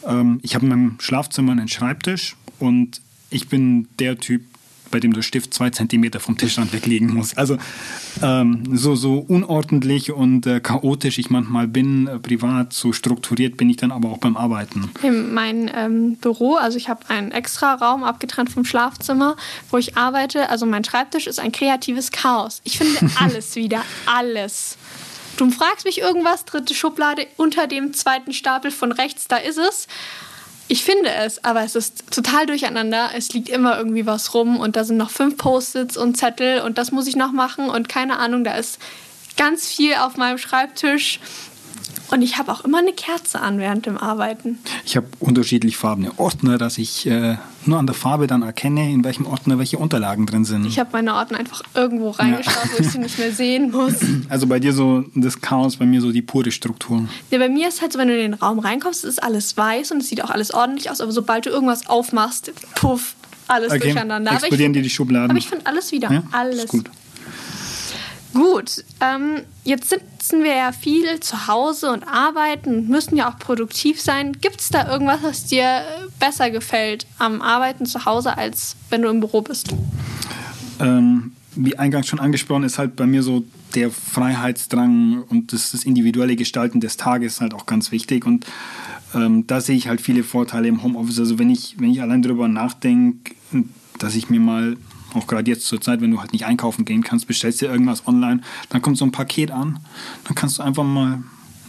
Ähm, 0.05 0.39
ich 0.43 0.55
habe 0.55 0.65
in 0.65 0.69
meinem 0.69 0.95
Schlafzimmer 0.99 1.53
einen 1.53 1.69
Schreibtisch 1.69 2.35
und 2.59 3.01
ich 3.29 3.47
bin 3.47 3.87
der 3.99 4.17
Typ, 4.17 4.43
bei 4.93 4.99
dem 4.99 5.11
der 5.11 5.23
Stift 5.23 5.55
zwei 5.55 5.71
Zentimeter 5.71 6.19
vom 6.19 6.37
Tischrand 6.37 6.71
weglegen 6.71 7.11
muss. 7.13 7.35
Also 7.35 7.57
ähm, 8.21 8.63
so, 8.71 8.95
so 8.95 9.17
unordentlich 9.27 10.11
und 10.11 10.45
äh, 10.45 10.59
chaotisch 10.59 11.17
ich 11.17 11.31
manchmal 11.31 11.67
bin, 11.67 12.05
äh, 12.05 12.19
privat, 12.19 12.73
so 12.73 12.93
strukturiert 12.93 13.57
bin 13.57 13.71
ich 13.71 13.77
dann 13.77 13.91
aber 13.91 14.09
auch 14.09 14.19
beim 14.19 14.37
Arbeiten. 14.37 14.91
In 15.01 15.33
mein 15.33 15.69
ähm, 15.73 16.15
Büro, 16.17 16.55
also 16.55 16.77
ich 16.77 16.89
habe 16.89 17.09
einen 17.09 17.31
extra 17.31 17.73
Raum 17.73 18.03
abgetrennt 18.03 18.51
vom 18.51 18.65
Schlafzimmer, 18.65 19.35
wo 19.71 19.77
ich 19.77 19.97
arbeite. 19.97 20.49
Also 20.49 20.67
mein 20.67 20.83
Schreibtisch 20.83 21.25
ist 21.25 21.39
ein 21.39 21.51
kreatives 21.51 22.11
Chaos. 22.11 22.61
Ich 22.63 22.77
finde 22.77 22.99
alles 23.19 23.55
wieder, 23.55 23.81
alles. 24.05 24.77
Du 25.37 25.49
fragst 25.49 25.85
mich 25.85 25.99
irgendwas, 25.99 26.45
dritte 26.45 26.75
Schublade 26.75 27.25
unter 27.37 27.65
dem 27.65 27.95
zweiten 27.95 28.31
Stapel 28.31 28.69
von 28.69 28.91
rechts, 28.91 29.27
da 29.27 29.37
ist 29.37 29.57
es. 29.57 29.87
Ich 30.67 30.83
finde 30.83 31.09
es, 31.09 31.43
aber 31.43 31.63
es 31.63 31.75
ist 31.75 32.11
total 32.11 32.45
durcheinander. 32.45 33.11
Es 33.15 33.33
liegt 33.33 33.49
immer 33.49 33.77
irgendwie 33.77 34.05
was 34.05 34.33
rum 34.33 34.59
und 34.59 34.75
da 34.75 34.83
sind 34.83 34.97
noch 34.97 35.09
fünf 35.09 35.37
Post-its 35.37 35.97
und 35.97 36.15
Zettel 36.17 36.61
und 36.61 36.77
das 36.77 36.91
muss 36.91 37.07
ich 37.07 37.15
noch 37.15 37.31
machen 37.31 37.69
und 37.69 37.89
keine 37.89 38.17
Ahnung, 38.17 38.43
da 38.43 38.55
ist 38.55 38.79
ganz 39.37 39.67
viel 39.67 39.95
auf 39.95 40.17
meinem 40.17 40.37
Schreibtisch. 40.37 41.19
Und 42.13 42.21
ich 42.21 42.37
habe 42.37 42.51
auch 42.51 42.63
immer 42.63 42.77
eine 42.77 42.93
Kerze 42.93 43.39
an 43.39 43.57
während 43.57 43.87
dem 43.87 43.97
Arbeiten. 43.97 44.59
Ich 44.85 44.95
habe 44.95 45.07
unterschiedlich 45.19 45.77
farbene 45.77 46.11
Ordner, 46.19 46.59
dass 46.59 46.77
ich 46.77 47.07
äh, 47.07 47.37
nur 47.65 47.79
an 47.79 47.87
der 47.87 47.95
Farbe 47.95 48.27
dann 48.27 48.43
erkenne, 48.43 48.91
in 48.91 49.03
welchem 49.03 49.25
Ordner 49.25 49.57
welche 49.57 49.79
Unterlagen 49.79 50.27
drin 50.27 50.45
sind. 50.45 50.67
Ich 50.67 50.77
habe 50.77 50.91
meine 50.93 51.15
Ordner 51.15 51.39
einfach 51.39 51.63
irgendwo 51.73 52.11
reingeschaut, 52.11 52.69
wo 52.77 52.83
ich 52.83 52.89
sie 52.91 52.99
nicht 52.99 53.17
mehr 53.17 53.31
sehen 53.31 53.71
muss. 53.71 53.95
Also 54.29 54.45
bei 54.47 54.59
dir 54.59 54.73
so 54.73 55.05
das 55.15 55.41
Chaos, 55.41 55.77
bei 55.77 55.85
mir 55.85 56.01
so 56.01 56.11
die 56.11 56.21
pure 56.21 56.51
Struktur. 56.51 57.07
Ja, 57.31 57.39
bei 57.39 57.49
mir 57.49 57.67
ist 57.67 57.81
halt 57.81 57.93
so, 57.93 57.99
wenn 57.99 58.07
du 58.07 58.15
in 58.15 58.31
den 58.31 58.33
Raum 58.35 58.59
reinkommst, 58.59 59.03
ist 59.05 59.21
alles 59.21 59.57
weiß 59.57 59.91
und 59.91 60.01
es 60.01 60.09
sieht 60.09 60.23
auch 60.23 60.29
alles 60.29 60.53
ordentlich 60.53 60.91
aus, 60.91 61.01
aber 61.01 61.11
sobald 61.11 61.47
du 61.47 61.49
irgendwas 61.49 61.87
aufmachst, 61.87 62.51
puff, 62.75 63.15
alles 63.47 63.71
Okay, 63.71 63.79
durcheinander. 63.79 64.29
Aber 64.31 64.37
ich, 64.37 64.43
explodieren 64.43 64.73
dir 64.73 64.83
die 64.83 64.89
Schubladen. 64.89 65.31
aber 65.31 65.39
ich 65.39 65.47
finde 65.47 65.65
alles 65.65 65.91
wieder. 65.91 66.11
ja? 66.11 66.23
Alles. 66.31 66.65
Ist 66.65 66.67
gut. 66.69 66.89
Gut, 68.33 68.83
ähm, 68.99 69.41
jetzt 69.63 69.89
sitzen 69.89 70.43
wir 70.43 70.55
ja 70.55 70.71
viel 70.71 71.19
zu 71.19 71.47
Hause 71.47 71.91
und 71.91 72.03
arbeiten 72.03 72.75
und 72.75 72.89
müssen 72.89 73.15
ja 73.15 73.29
auch 73.29 73.37
produktiv 73.37 74.01
sein. 74.01 74.33
Gibt 74.41 74.59
es 74.59 74.69
da 74.69 74.91
irgendwas, 74.91 75.21
was 75.21 75.45
dir 75.45 75.83
besser 76.19 76.49
gefällt 76.49 77.05
am 77.19 77.41
Arbeiten 77.41 77.85
zu 77.85 78.05
Hause, 78.05 78.37
als 78.37 78.75
wenn 78.89 79.03
du 79.03 79.09
im 79.09 79.19
Büro 79.19 79.41
bist? 79.41 79.69
Ähm, 80.79 81.33
wie 81.55 81.77
eingangs 81.77 82.07
schon 82.07 82.19
angesprochen, 82.19 82.63
ist 82.63 82.79
halt 82.79 82.95
bei 82.95 83.05
mir 83.05 83.21
so 83.21 83.43
der 83.75 83.91
Freiheitsdrang 83.91 85.23
und 85.29 85.53
das, 85.53 85.71
das 85.71 85.83
individuelle 85.83 86.35
Gestalten 86.35 86.79
des 86.79 86.97
Tages 86.97 87.41
halt 87.41 87.53
auch 87.53 87.65
ganz 87.65 87.91
wichtig. 87.91 88.25
Und 88.25 88.45
ähm, 89.13 89.45
da 89.47 89.61
sehe 89.61 89.75
ich 89.75 89.87
halt 89.87 90.01
viele 90.01 90.23
Vorteile 90.23 90.67
im 90.67 90.83
Homeoffice. 90.83 91.19
Also 91.19 91.39
wenn 91.39 91.49
ich, 91.49 91.75
wenn 91.79 91.91
ich 91.91 92.01
allein 92.01 92.21
darüber 92.21 92.47
nachdenke, 92.47 93.35
dass 93.99 94.15
ich 94.15 94.29
mir 94.29 94.39
mal, 94.39 94.77
auch 95.15 95.27
gerade 95.27 95.49
jetzt 95.49 95.65
zur 95.67 95.81
Zeit, 95.81 96.01
wenn 96.01 96.11
du 96.11 96.19
halt 96.19 96.33
nicht 96.33 96.45
einkaufen 96.45 96.85
gehen 96.85 97.03
kannst, 97.03 97.27
bestellst 97.27 97.61
dir 97.61 97.69
irgendwas 97.69 98.07
online, 98.07 98.41
dann 98.69 98.81
kommt 98.81 98.97
so 98.97 99.05
ein 99.05 99.11
Paket 99.11 99.51
an, 99.51 99.79
dann 100.25 100.35
kannst 100.35 100.59
du 100.59 100.63
einfach 100.63 100.83
mal 100.83 101.23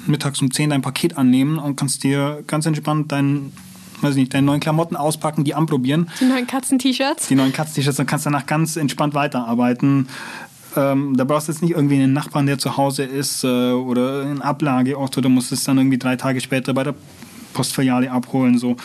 mittags 0.06 0.40
um 0.42 0.50
10 0.50 0.70
dein 0.70 0.82
Paket 0.82 1.16
annehmen 1.16 1.58
und 1.58 1.76
kannst 1.76 2.04
dir 2.04 2.42
ganz 2.46 2.66
entspannt 2.66 3.10
deinen, 3.12 3.52
weiß 4.00 4.10
ich 4.12 4.16
nicht, 4.16 4.34
deine 4.34 4.46
neuen 4.46 4.60
Klamotten 4.60 4.96
auspacken, 4.96 5.44
die 5.44 5.54
anprobieren 5.54 6.10
Die 6.20 6.26
neuen 6.26 6.46
Katzen-T-Shirts? 6.46 7.28
die 7.28 7.34
neuen 7.34 7.52
Katzen-T-Shirts, 7.52 7.96
dann 7.96 8.06
kannst 8.06 8.26
du 8.26 8.30
danach 8.30 8.46
ganz 8.46 8.76
entspannt 8.76 9.14
weiterarbeiten. 9.14 10.08
Ähm, 10.76 11.16
da 11.16 11.24
brauchst 11.24 11.48
du 11.48 11.52
jetzt 11.52 11.62
nicht 11.62 11.72
irgendwie 11.72 11.94
einen 11.94 12.12
Nachbarn, 12.12 12.46
der 12.46 12.58
zu 12.58 12.76
Hause 12.76 13.04
ist 13.04 13.44
äh, 13.44 13.46
oder 13.72 14.22
einen 14.22 14.42
Ablageort 14.42 15.16
oder 15.16 15.28
musst 15.28 15.52
es 15.52 15.64
dann 15.64 15.78
irgendwie 15.78 15.98
drei 15.98 16.16
Tage 16.16 16.40
später 16.40 16.74
bei 16.74 16.82
der 16.82 16.94
Postfiliale 17.52 18.10
abholen. 18.10 18.58
So 18.58 18.76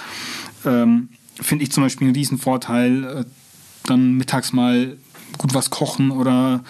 ähm, 0.65 1.09
finde 1.41 1.63
ich 1.63 1.71
zum 1.71 1.83
Beispiel 1.83 2.07
einen 2.07 2.15
riesen 2.15 2.37
Vorteil, 2.37 3.03
äh, 3.03 3.25
dann 3.89 4.13
mittags 4.13 4.53
mal 4.53 4.97
gut 5.37 5.53
was 5.53 5.69
kochen 5.69 6.11
oder 6.11 6.63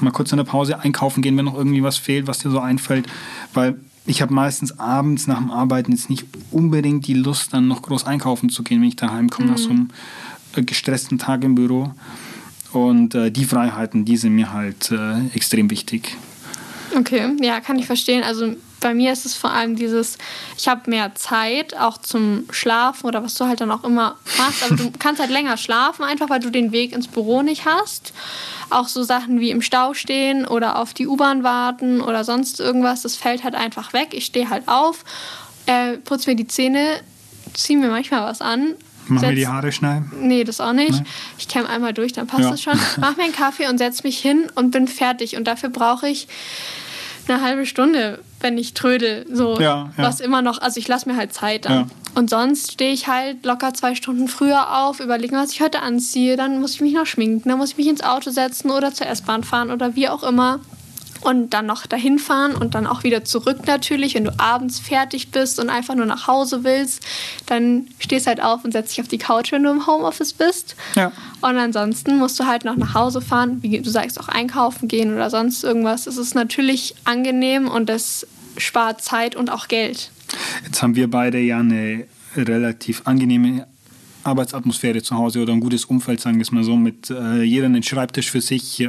mal 0.00 0.10
kurz 0.10 0.30
in 0.32 0.36
der 0.36 0.44
Pause 0.44 0.78
einkaufen 0.78 1.22
gehen, 1.22 1.36
wenn 1.36 1.44
noch 1.46 1.56
irgendwie 1.56 1.82
was 1.82 1.96
fehlt, 1.96 2.26
was 2.26 2.38
dir 2.38 2.50
so 2.50 2.60
einfällt, 2.60 3.06
weil 3.54 3.76
ich 4.06 4.22
habe 4.22 4.32
meistens 4.32 4.78
abends 4.78 5.26
nach 5.26 5.38
dem 5.38 5.50
Arbeiten 5.50 5.92
jetzt 5.92 6.08
nicht 6.08 6.26
unbedingt 6.52 7.06
die 7.06 7.14
Lust, 7.14 7.52
dann 7.52 7.66
noch 7.66 7.82
groß 7.82 8.04
einkaufen 8.04 8.50
zu 8.50 8.62
gehen, 8.62 8.80
wenn 8.80 8.88
ich 8.88 8.96
daheim 8.96 9.28
komme 9.30 9.48
nach 9.48 9.58
so 9.58 9.70
einem 9.70 9.88
äh, 10.54 10.62
gestressten 10.62 11.18
Tag 11.18 11.42
im 11.42 11.54
Büro. 11.56 11.92
Und 12.72 13.14
äh, 13.14 13.30
die 13.30 13.44
Freiheiten, 13.44 14.04
die 14.04 14.16
sind 14.16 14.34
mir 14.34 14.52
halt 14.52 14.92
äh, 14.92 15.26
extrem 15.34 15.70
wichtig. 15.70 16.16
Okay, 16.96 17.32
ja, 17.40 17.60
kann 17.60 17.78
ich 17.78 17.86
verstehen. 17.86 18.22
Also 18.22 18.54
bei 18.80 18.92
mir 18.94 19.12
ist 19.12 19.24
es 19.26 19.34
vor 19.34 19.50
allem 19.50 19.74
dieses, 19.76 20.18
ich 20.58 20.68
habe 20.68 20.88
mehr 20.90 21.14
Zeit, 21.14 21.76
auch 21.76 21.98
zum 21.98 22.44
Schlafen 22.50 23.06
oder 23.06 23.22
was 23.22 23.34
du 23.34 23.46
halt 23.46 23.60
dann 23.60 23.70
auch 23.70 23.84
immer 23.84 24.16
machst. 24.38 24.64
Aber 24.64 24.76
du 24.76 24.90
kannst 24.98 25.20
halt 25.20 25.30
länger 25.30 25.56
schlafen, 25.56 26.04
einfach 26.04 26.28
weil 26.28 26.40
du 26.40 26.50
den 26.50 26.72
Weg 26.72 26.92
ins 26.92 27.08
Büro 27.08 27.42
nicht 27.42 27.64
hast. 27.64 28.12
Auch 28.70 28.88
so 28.88 29.02
Sachen 29.02 29.40
wie 29.40 29.50
im 29.50 29.62
Stau 29.62 29.94
stehen 29.94 30.46
oder 30.46 30.78
auf 30.78 30.92
die 30.92 31.06
U-Bahn 31.06 31.42
warten 31.42 32.00
oder 32.00 32.24
sonst 32.24 32.60
irgendwas, 32.60 33.02
das 33.02 33.16
fällt 33.16 33.44
halt 33.44 33.54
einfach 33.54 33.92
weg. 33.92 34.08
Ich 34.12 34.26
stehe 34.26 34.50
halt 34.50 34.64
auf, 34.66 35.04
äh, 35.66 35.96
putze 35.98 36.28
mir 36.30 36.36
die 36.36 36.46
Zähne, 36.48 37.00
ziehe 37.54 37.78
mir 37.78 37.88
manchmal 37.88 38.22
was 38.22 38.40
an. 38.40 38.74
Mach 39.08 39.22
mir 39.22 39.28
setz- 39.28 39.34
die 39.36 39.46
Haare 39.46 39.70
schnell. 39.72 40.02
Nee, 40.20 40.42
das 40.44 40.60
auch 40.60 40.72
nicht. 40.72 40.90
Nee? 41.00 41.06
Ich 41.38 41.46
käme 41.48 41.68
einmal 41.68 41.94
durch, 41.94 42.12
dann 42.12 42.26
passt 42.26 42.42
Ja. 42.42 42.52
es 42.54 42.60
schon. 42.62 42.78
Mach 43.00 43.16
mir 43.16 43.22
einen 43.24 43.32
Kaffee 43.32 43.68
und 43.68 43.78
setz 43.78 44.02
mich 44.02 44.18
hin 44.18 44.50
und 44.56 44.72
bin 44.72 44.88
fertig. 44.88 45.36
Und 45.36 45.44
dafür 45.44 45.68
brauche 45.70 46.08
ich 46.08 46.26
eine 47.28 47.40
halbe 47.40 47.66
Stunde, 47.66 48.20
wenn 48.40 48.58
ich 48.58 48.74
trödel. 48.74 49.26
So, 49.30 49.58
Ja, 49.60 49.90
ja. 49.96 50.04
was 50.04 50.20
immer 50.20 50.42
noch, 50.42 50.58
also 50.60 50.78
ich 50.78 50.88
lasse 50.88 51.08
mir 51.08 51.16
halt 51.16 51.32
Zeit 51.32 51.64
dann. 51.64 51.72
Ja. 51.72 51.86
Und 52.14 52.30
sonst 52.30 52.72
stehe 52.72 52.92
ich 52.92 53.08
halt 53.08 53.44
locker 53.44 53.74
zwei 53.74 53.94
Stunden 53.94 54.28
früher 54.28 54.78
auf, 54.78 55.00
überlege, 55.00 55.36
was 55.36 55.52
ich 55.52 55.60
heute 55.60 55.82
anziehe. 55.82 56.36
Dann 56.36 56.60
muss 56.60 56.74
ich 56.74 56.80
mich 56.80 56.94
noch 56.94 57.06
schminken, 57.06 57.48
dann 57.48 57.58
muss 57.58 57.72
ich 57.72 57.76
mich 57.76 57.88
ins 57.88 58.02
Auto 58.02 58.30
setzen 58.30 58.70
oder 58.70 58.92
zur 58.92 59.06
S-Bahn 59.06 59.44
fahren 59.44 59.70
oder 59.70 59.96
wie 59.96 60.08
auch 60.08 60.22
immer. 60.22 60.60
Und 61.26 61.50
dann 61.50 61.66
noch 61.66 61.86
dahin 61.86 62.20
fahren 62.20 62.54
und 62.54 62.76
dann 62.76 62.86
auch 62.86 63.02
wieder 63.02 63.24
zurück 63.24 63.66
natürlich. 63.66 64.14
Wenn 64.14 64.24
du 64.24 64.38
abends 64.38 64.78
fertig 64.78 65.32
bist 65.32 65.58
und 65.58 65.70
einfach 65.70 65.96
nur 65.96 66.06
nach 66.06 66.28
Hause 66.28 66.62
willst, 66.62 67.04
dann 67.46 67.88
stehst 67.98 68.28
halt 68.28 68.40
auf 68.40 68.64
und 68.64 68.70
setzt 68.70 68.92
dich 68.92 69.00
auf 69.00 69.08
die 69.08 69.18
Couch, 69.18 69.50
wenn 69.50 69.64
du 69.64 69.70
im 69.70 69.88
Homeoffice 69.88 70.32
bist. 70.32 70.76
Ja. 70.94 71.10
Und 71.40 71.58
ansonsten 71.58 72.18
musst 72.18 72.38
du 72.38 72.46
halt 72.46 72.64
noch 72.64 72.76
nach 72.76 72.94
Hause 72.94 73.20
fahren, 73.20 73.58
wie 73.60 73.80
du 73.80 73.90
sagst, 73.90 74.20
auch 74.20 74.28
einkaufen 74.28 74.86
gehen 74.86 75.12
oder 75.12 75.28
sonst 75.28 75.64
irgendwas. 75.64 76.06
Es 76.06 76.16
ist 76.16 76.36
natürlich 76.36 76.94
angenehm 77.04 77.66
und 77.66 77.88
das 77.88 78.24
spart 78.56 79.02
Zeit 79.02 79.34
und 79.34 79.50
auch 79.50 79.66
Geld. 79.66 80.12
Jetzt 80.64 80.80
haben 80.80 80.94
wir 80.94 81.10
beide 81.10 81.38
ja 81.38 81.58
eine 81.58 82.06
relativ 82.36 83.02
angenehme 83.04 83.66
Arbeitsatmosphäre 84.26 85.02
zu 85.02 85.16
Hause 85.16 85.42
oder 85.42 85.52
ein 85.52 85.60
gutes 85.60 85.84
Umfeld, 85.84 86.20
sagen 86.20 86.36
wir 86.36 86.42
es 86.42 86.52
mal 86.52 86.64
so, 86.64 86.76
mit 86.76 87.10
äh, 87.10 87.42
jeder 87.42 87.66
einen 87.66 87.82
Schreibtisch 87.82 88.30
für 88.30 88.40
sich, 88.40 88.80
äh, 88.80 88.88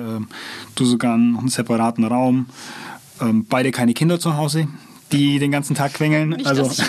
du 0.76 0.86
sogar 0.86 1.18
noch 1.18 1.40
einen 1.40 1.50
separaten 1.50 2.04
Raum, 2.04 2.48
äh, 3.20 3.26
beide 3.34 3.72
keine 3.72 3.94
Kinder 3.94 4.20
zu 4.20 4.36
Hause, 4.38 4.68
die 5.12 5.40
den 5.40 5.52
ganzen 5.52 5.76
Tag 5.76 5.94
quengeln. 5.94 6.30
Nicht, 6.30 6.48
also, 6.48 6.70
ich, 6.70 6.82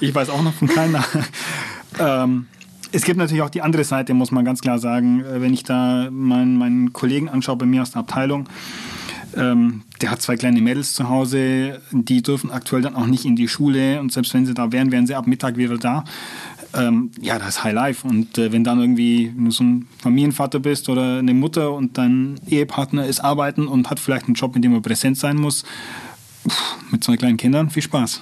ich 0.08 0.14
weiß 0.14 0.28
auch 0.30 0.42
noch 0.42 0.54
von 0.54 0.68
keiner. 0.68 1.04
ähm, 1.98 2.46
es 2.92 3.02
gibt 3.02 3.18
natürlich 3.18 3.42
auch 3.42 3.50
die 3.50 3.62
andere 3.62 3.84
Seite, 3.84 4.14
muss 4.14 4.30
man 4.30 4.44
ganz 4.44 4.60
klar 4.60 4.78
sagen. 4.78 5.24
Äh, 5.24 5.40
wenn 5.40 5.54
ich 5.54 5.62
da 5.62 6.08
meinen, 6.10 6.56
meinen 6.56 6.92
Kollegen 6.92 7.28
anschaue 7.28 7.56
bei 7.56 7.66
mir 7.66 7.82
aus 7.82 7.92
der 7.92 8.00
Abteilung, 8.00 8.48
ähm, 9.36 9.82
der 10.00 10.10
hat 10.10 10.22
zwei 10.22 10.36
kleine 10.36 10.60
Mädels 10.60 10.94
zu 10.94 11.08
Hause, 11.08 11.80
die 11.90 12.22
dürfen 12.22 12.50
aktuell 12.50 12.82
dann 12.82 12.94
auch 12.94 13.06
nicht 13.06 13.24
in 13.24 13.36
die 13.36 13.48
Schule 13.48 14.00
und 14.00 14.12
selbst 14.12 14.32
wenn 14.34 14.46
sie 14.46 14.54
da 14.54 14.72
wären, 14.72 14.92
wären 14.92 15.06
sie 15.06 15.14
ab 15.14 15.26
Mittag 15.26 15.56
wieder 15.56 15.76
da. 15.76 16.04
Ähm, 16.76 17.10
ja, 17.20 17.38
das 17.38 17.48
ist 17.48 17.64
High 17.64 17.74
Life 17.74 18.06
und 18.06 18.38
äh, 18.38 18.52
wenn 18.52 18.62
dann 18.62 18.80
irgendwie 18.80 19.32
so 19.48 19.64
ein 19.64 19.88
Familienvater 19.98 20.58
bist 20.58 20.88
oder 20.88 21.18
eine 21.18 21.34
Mutter 21.34 21.72
und 21.72 21.96
dein 21.96 22.38
Ehepartner 22.46 23.06
ist 23.06 23.20
arbeiten 23.20 23.66
und 23.66 23.90
hat 23.90 23.98
vielleicht 23.98 24.26
einen 24.26 24.34
Job, 24.34 24.54
in 24.56 24.62
dem 24.62 24.74
er 24.74 24.80
präsent 24.80 25.16
sein 25.16 25.36
muss, 25.36 25.64
pff, 26.48 26.76
mit 26.90 27.02
zwei 27.02 27.16
kleinen 27.16 27.36
Kindern, 27.36 27.70
viel 27.70 27.82
Spaß. 27.82 28.20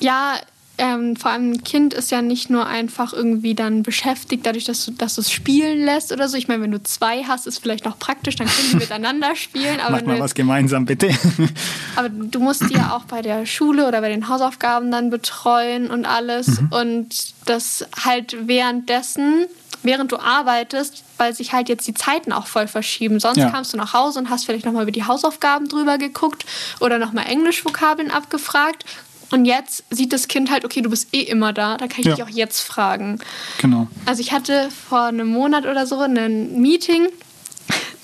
Ja, 0.00 0.34
ähm, 0.82 1.14
vor 1.14 1.30
allem 1.30 1.52
ein 1.52 1.62
Kind 1.62 1.94
ist 1.94 2.10
ja 2.10 2.22
nicht 2.22 2.50
nur 2.50 2.66
einfach 2.66 3.12
irgendwie 3.12 3.54
dann 3.54 3.84
beschäftigt, 3.84 4.44
dadurch, 4.44 4.64
dass 4.64 4.84
du, 4.84 4.90
dass 4.90 5.14
du 5.14 5.20
es 5.20 5.30
spielen 5.30 5.84
lässt 5.84 6.10
oder 6.10 6.28
so. 6.28 6.36
Ich 6.36 6.48
meine, 6.48 6.60
wenn 6.64 6.72
du 6.72 6.82
zwei 6.82 7.22
hast, 7.22 7.46
ist 7.46 7.60
vielleicht 7.60 7.84
noch 7.84 8.00
praktisch, 8.00 8.34
dann 8.34 8.48
können 8.48 8.68
die 8.72 8.76
miteinander 8.78 9.36
spielen. 9.36 9.78
Aber 9.78 9.98
Mach 9.98 10.06
mal 10.06 10.18
was 10.18 10.34
gemeinsam, 10.34 10.84
bitte. 10.84 11.10
aber 11.96 12.08
du 12.08 12.40
musst 12.40 12.68
die 12.68 12.74
ja 12.74 12.96
auch 12.96 13.04
bei 13.04 13.22
der 13.22 13.46
Schule 13.46 13.86
oder 13.86 14.00
bei 14.00 14.08
den 14.08 14.28
Hausaufgaben 14.28 14.90
dann 14.90 15.10
betreuen 15.10 15.88
und 15.88 16.04
alles. 16.04 16.60
Mhm. 16.60 16.68
Und 16.72 17.34
das 17.44 17.86
halt 18.04 18.36
währenddessen 18.48 19.46
während 19.84 20.12
du 20.12 20.18
arbeitest, 20.18 21.02
weil 21.18 21.34
sich 21.34 21.52
halt 21.52 21.68
jetzt 21.68 21.86
die 21.88 21.94
Zeiten 21.94 22.32
auch 22.32 22.46
voll 22.46 22.68
verschieben. 22.68 23.18
Sonst 23.18 23.38
ja. 23.38 23.50
kamst 23.50 23.72
du 23.72 23.76
nach 23.76 23.92
Hause 23.92 24.20
und 24.20 24.30
hast 24.30 24.46
vielleicht 24.46 24.64
nochmal 24.64 24.82
über 24.82 24.92
die 24.92 25.04
Hausaufgaben 25.04 25.68
drüber 25.68 25.98
geguckt 25.98 26.44
oder 26.78 26.98
nochmal 26.98 27.26
Englischvokabeln 27.26 28.12
abgefragt. 28.12 28.84
Und 29.32 29.46
jetzt 29.46 29.84
sieht 29.90 30.12
das 30.12 30.28
Kind 30.28 30.50
halt, 30.50 30.64
okay, 30.64 30.82
du 30.82 30.90
bist 30.90 31.08
eh 31.12 31.22
immer 31.22 31.52
da, 31.52 31.78
da 31.78 31.86
kann 31.86 32.00
ich 32.00 32.06
ja. 32.06 32.14
dich 32.14 32.24
auch 32.24 32.28
jetzt 32.28 32.60
fragen. 32.60 33.18
Genau. 33.58 33.88
Also 34.04 34.20
ich 34.20 34.32
hatte 34.32 34.68
vor 34.70 35.04
einem 35.04 35.28
Monat 35.28 35.64
oder 35.64 35.86
so 35.86 35.98
ein 35.98 36.60
Meeting. 36.60 37.08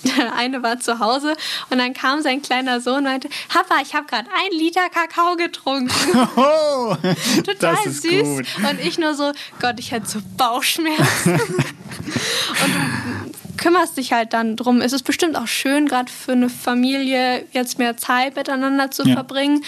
Der 0.04 0.34
eine 0.36 0.62
war 0.62 0.80
zu 0.80 1.00
Hause 1.00 1.36
und 1.70 1.78
dann 1.78 1.92
kam 1.92 2.22
sein 2.22 2.40
kleiner 2.40 2.80
Sohn 2.80 2.98
und 2.98 3.04
meinte, 3.04 3.28
Papa, 3.48 3.82
ich 3.82 3.94
habe 3.94 4.06
gerade 4.06 4.28
ein 4.30 4.58
Liter 4.58 4.88
Kakao 4.88 5.36
getrunken. 5.36 5.88
Oh, 6.36 6.96
Total 7.44 7.76
süß. 7.84 8.22
Gut. 8.22 8.46
Und 8.58 8.80
ich 8.82 8.98
nur 8.98 9.14
so, 9.14 9.32
Gott, 9.60 9.78
ich 9.78 9.90
hätte 9.90 10.06
so 10.06 10.20
Bauchschmerzen. 10.36 11.32
und 11.32 12.74
du 12.74 13.56
kümmerst 13.56 13.96
dich 13.96 14.12
halt 14.12 14.32
dann 14.32 14.56
drum. 14.56 14.80
Es 14.80 14.92
ist 14.92 15.02
bestimmt 15.02 15.36
auch 15.36 15.48
schön, 15.48 15.86
gerade 15.86 16.10
für 16.10 16.32
eine 16.32 16.48
Familie 16.48 17.44
jetzt 17.52 17.78
mehr 17.78 17.96
Zeit 17.96 18.36
miteinander 18.36 18.90
zu 18.90 19.02
ja. 19.04 19.14
verbringen. 19.14 19.64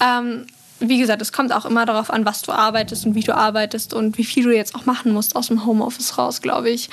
Ähm, 0.00 0.46
wie 0.80 0.98
gesagt, 0.98 1.22
es 1.22 1.32
kommt 1.32 1.52
auch 1.52 1.64
immer 1.64 1.86
darauf 1.86 2.10
an, 2.10 2.24
was 2.24 2.42
du 2.42 2.52
arbeitest 2.52 3.06
und 3.06 3.14
wie 3.14 3.22
du 3.22 3.34
arbeitest 3.34 3.94
und 3.94 4.18
wie 4.18 4.24
viel 4.24 4.44
du 4.44 4.54
jetzt 4.54 4.74
auch 4.74 4.86
machen 4.86 5.12
musst 5.12 5.36
aus 5.36 5.48
dem 5.48 5.64
Homeoffice 5.64 6.18
raus, 6.18 6.40
glaube 6.40 6.70
ich. 6.70 6.88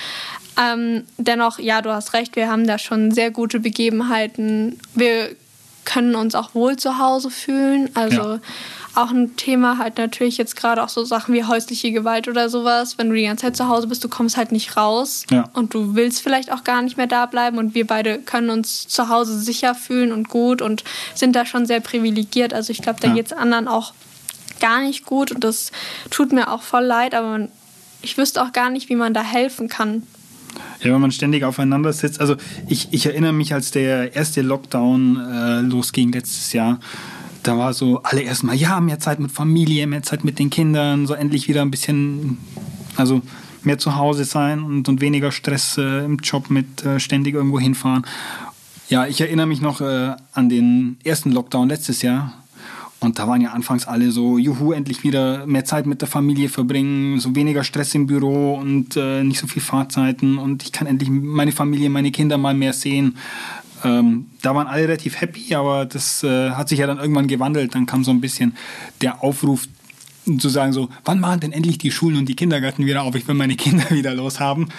Ähm, 0.59 1.03
dennoch, 1.17 1.59
ja, 1.59 1.81
du 1.81 1.91
hast 1.91 2.13
recht, 2.13 2.35
wir 2.35 2.49
haben 2.49 2.65
da 2.65 2.77
schon 2.77 3.11
sehr 3.11 3.31
gute 3.31 3.59
Begebenheiten. 3.59 4.79
Wir 4.93 5.29
können 5.83 6.15
uns 6.15 6.33
auch 6.33 6.55
wohl 6.55 6.77
zu 6.77 6.97
Hause 6.97 7.29
fühlen. 7.29 7.89
Also 7.93 8.35
ja 8.35 8.39
auch 8.95 9.11
ein 9.11 9.35
Thema 9.35 9.77
halt 9.77 9.97
natürlich 9.97 10.37
jetzt 10.37 10.55
gerade 10.55 10.83
auch 10.83 10.89
so 10.89 11.03
Sachen 11.03 11.33
wie 11.33 11.43
häusliche 11.43 11.91
Gewalt 11.91 12.27
oder 12.27 12.49
sowas. 12.49 12.97
Wenn 12.97 13.09
du 13.09 13.15
die 13.15 13.25
ganze 13.25 13.43
Zeit 13.43 13.57
zu 13.57 13.67
Hause 13.67 13.87
bist, 13.87 14.03
du 14.03 14.09
kommst 14.09 14.37
halt 14.37 14.51
nicht 14.51 14.77
raus 14.77 15.25
ja. 15.29 15.49
und 15.53 15.73
du 15.73 15.95
willst 15.95 16.21
vielleicht 16.21 16.51
auch 16.51 16.63
gar 16.63 16.81
nicht 16.81 16.97
mehr 16.97 17.07
da 17.07 17.25
bleiben 17.25 17.57
und 17.57 17.75
wir 17.75 17.85
beide 17.85 18.19
können 18.19 18.49
uns 18.49 18.87
zu 18.87 19.09
Hause 19.09 19.39
sicher 19.39 19.75
fühlen 19.75 20.11
und 20.11 20.29
gut 20.29 20.61
und 20.61 20.83
sind 21.13 21.35
da 21.35 21.45
schon 21.45 21.65
sehr 21.65 21.79
privilegiert. 21.79 22.53
Also 22.53 22.71
ich 22.71 22.81
glaube, 22.81 22.99
da 23.01 23.09
ja. 23.09 23.13
geht 23.13 23.27
es 23.27 23.33
anderen 23.33 23.67
auch 23.67 23.93
gar 24.59 24.81
nicht 24.81 25.05
gut 25.05 25.31
und 25.31 25.43
das 25.43 25.71
tut 26.09 26.31
mir 26.31 26.51
auch 26.51 26.61
voll 26.61 26.85
leid, 26.85 27.13
aber 27.13 27.47
ich 28.01 28.17
wüsste 28.17 28.41
auch 28.41 28.53
gar 28.53 28.69
nicht, 28.69 28.89
wie 28.89 28.95
man 28.95 29.13
da 29.13 29.21
helfen 29.21 29.67
kann. 29.67 30.03
Ja, 30.81 30.93
wenn 30.93 31.01
man 31.01 31.11
ständig 31.11 31.43
aufeinander 31.43 31.91
sitzt. 31.93 32.21
Also 32.21 32.35
ich, 32.67 32.89
ich 32.91 33.05
erinnere 33.05 33.33
mich, 33.33 33.53
als 33.53 33.71
der 33.71 34.15
erste 34.15 34.41
Lockdown 34.41 35.17
äh, 35.17 35.61
losging 35.61 36.11
letztes 36.11 36.53
Jahr, 36.53 36.79
da 37.47 37.57
war 37.57 37.73
so 37.73 38.01
alle 38.01 38.21
erstmal, 38.21 38.55
ja, 38.55 38.79
mehr 38.79 38.99
Zeit 38.99 39.19
mit 39.19 39.31
Familie, 39.31 39.85
mehr 39.87 40.03
Zeit 40.03 40.23
mit 40.23 40.39
den 40.39 40.49
Kindern, 40.49 41.05
so 41.05 41.13
endlich 41.13 41.47
wieder 41.47 41.61
ein 41.61 41.71
bisschen, 41.71 42.37
also 42.95 43.21
mehr 43.63 43.77
zu 43.77 43.95
Hause 43.95 44.25
sein 44.25 44.63
und, 44.63 44.89
und 44.89 45.01
weniger 45.01 45.31
Stress 45.31 45.77
äh, 45.77 46.05
im 46.05 46.17
Job 46.17 46.49
mit 46.49 46.83
äh, 46.83 46.99
ständig 46.99 47.35
irgendwo 47.35 47.59
hinfahren. 47.59 48.05
Ja, 48.89 49.05
ich 49.07 49.21
erinnere 49.21 49.47
mich 49.47 49.61
noch 49.61 49.81
äh, 49.81 50.15
an 50.33 50.49
den 50.49 50.97
ersten 51.03 51.31
Lockdown 51.31 51.69
letztes 51.69 52.01
Jahr. 52.01 52.33
Und 53.05 53.19
da 53.19 53.27
waren 53.27 53.41
ja 53.41 53.51
anfangs 53.51 53.87
alle 53.87 54.11
so, 54.11 54.37
juhu, 54.37 54.71
endlich 54.71 55.03
wieder 55.03 55.45
mehr 55.45 55.63
Zeit 55.63 55.85
mit 55.85 56.01
der 56.01 56.07
Familie 56.07 56.49
verbringen, 56.49 57.19
so 57.19 57.35
weniger 57.35 57.63
Stress 57.63 57.95
im 57.95 58.07
Büro 58.07 58.55
und 58.55 58.97
äh, 58.97 59.23
nicht 59.23 59.39
so 59.39 59.47
viel 59.47 59.61
Fahrzeiten 59.61 60.37
und 60.37 60.63
ich 60.63 60.71
kann 60.71 60.87
endlich 60.87 61.09
meine 61.09 61.51
Familie, 61.51 61.89
meine 61.89 62.11
Kinder 62.11 62.37
mal 62.37 62.53
mehr 62.53 62.73
sehen. 62.73 63.17
Ähm, 63.83 64.27
da 64.41 64.55
waren 64.55 64.67
alle 64.67 64.83
relativ 64.83 65.21
happy, 65.21 65.53
aber 65.53 65.85
das 65.85 66.23
äh, 66.23 66.51
hat 66.51 66.69
sich 66.69 66.79
ja 66.79 66.87
dann 66.87 66.97
irgendwann 66.97 67.27
gewandelt. 67.27 67.75
Dann 67.75 67.85
kam 67.85 68.03
so 68.03 68.11
ein 68.11 68.21
bisschen 68.21 68.55
der 69.01 69.23
Aufruf 69.23 69.67
zu 70.39 70.49
sagen 70.49 70.73
so, 70.73 70.89
wann 71.03 71.19
machen 71.19 71.41
denn 71.41 71.51
endlich 71.51 71.77
die 71.77 71.91
Schulen 71.91 72.17
und 72.17 72.27
die 72.27 72.35
Kindergärten 72.35 72.85
wieder 72.85 73.03
auf? 73.03 73.15
Ich 73.15 73.27
will 73.27 73.35
meine 73.35 73.55
Kinder 73.55 73.89
wieder 73.91 74.13
loshaben. 74.15 74.69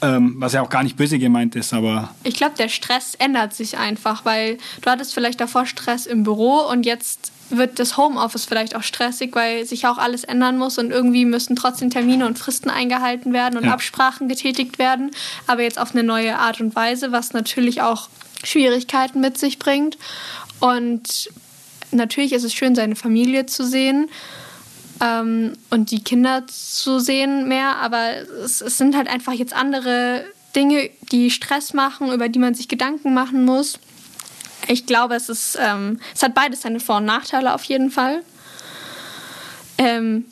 Ähm, 0.00 0.36
was 0.38 0.52
ja 0.52 0.62
auch 0.62 0.70
gar 0.70 0.84
nicht 0.84 0.96
böse 0.96 1.18
gemeint 1.18 1.56
ist, 1.56 1.72
aber. 1.74 2.10
Ich 2.22 2.34
glaube, 2.34 2.54
der 2.56 2.68
Stress 2.68 3.14
ändert 3.16 3.52
sich 3.52 3.78
einfach, 3.78 4.24
weil 4.24 4.58
du 4.80 4.90
hattest 4.90 5.12
vielleicht 5.12 5.40
davor 5.40 5.66
Stress 5.66 6.06
im 6.06 6.22
Büro 6.22 6.60
und 6.70 6.86
jetzt 6.86 7.32
wird 7.50 7.78
das 7.78 7.96
Homeoffice 7.96 8.44
vielleicht 8.44 8.76
auch 8.76 8.82
stressig, 8.82 9.34
weil 9.34 9.64
sich 9.64 9.86
auch 9.86 9.98
alles 9.98 10.22
ändern 10.22 10.58
muss 10.58 10.78
und 10.78 10.90
irgendwie 10.90 11.24
müssen 11.24 11.56
trotzdem 11.56 11.90
Termine 11.90 12.26
und 12.26 12.38
Fristen 12.38 12.70
eingehalten 12.70 13.32
werden 13.32 13.58
und 13.58 13.64
ja. 13.64 13.72
Absprachen 13.72 14.28
getätigt 14.28 14.78
werden, 14.78 15.10
aber 15.46 15.62
jetzt 15.62 15.78
auf 15.78 15.92
eine 15.92 16.02
neue 16.02 16.38
Art 16.38 16.60
und 16.60 16.76
Weise, 16.76 17.10
was 17.10 17.32
natürlich 17.32 17.82
auch 17.82 18.08
Schwierigkeiten 18.44 19.20
mit 19.20 19.38
sich 19.38 19.58
bringt. 19.58 19.98
Und 20.60 21.30
natürlich 21.90 22.32
ist 22.32 22.44
es 22.44 22.54
schön, 22.54 22.74
seine 22.74 22.96
Familie 22.96 23.46
zu 23.46 23.66
sehen 23.66 24.08
ähm, 25.00 25.52
und 25.70 25.90
die 25.90 26.02
Kinder 26.02 26.46
zu 26.46 26.98
sehen 26.98 27.48
mehr, 27.48 27.76
aber 27.76 28.16
es, 28.44 28.60
es 28.60 28.78
sind 28.78 28.96
halt 28.96 29.08
einfach 29.08 29.32
jetzt 29.32 29.52
andere 29.52 30.24
Dinge, 30.56 30.90
die 31.12 31.30
Stress 31.30 31.74
machen, 31.74 32.12
über 32.12 32.28
die 32.28 32.38
man 32.38 32.54
sich 32.54 32.68
Gedanken 32.68 33.14
machen 33.14 33.44
muss. 33.44 33.78
Ich 34.66 34.86
glaube, 34.86 35.14
es 35.14 35.28
ist, 35.28 35.56
ähm, 35.60 36.00
es 36.14 36.22
hat 36.22 36.34
beides 36.34 36.62
seine 36.62 36.80
Vor- 36.80 36.96
und 36.96 37.04
Nachteile 37.04 37.54
auf 37.54 37.64
jeden 37.64 37.90
Fall. 37.90 38.22
Ähm, 39.78 40.26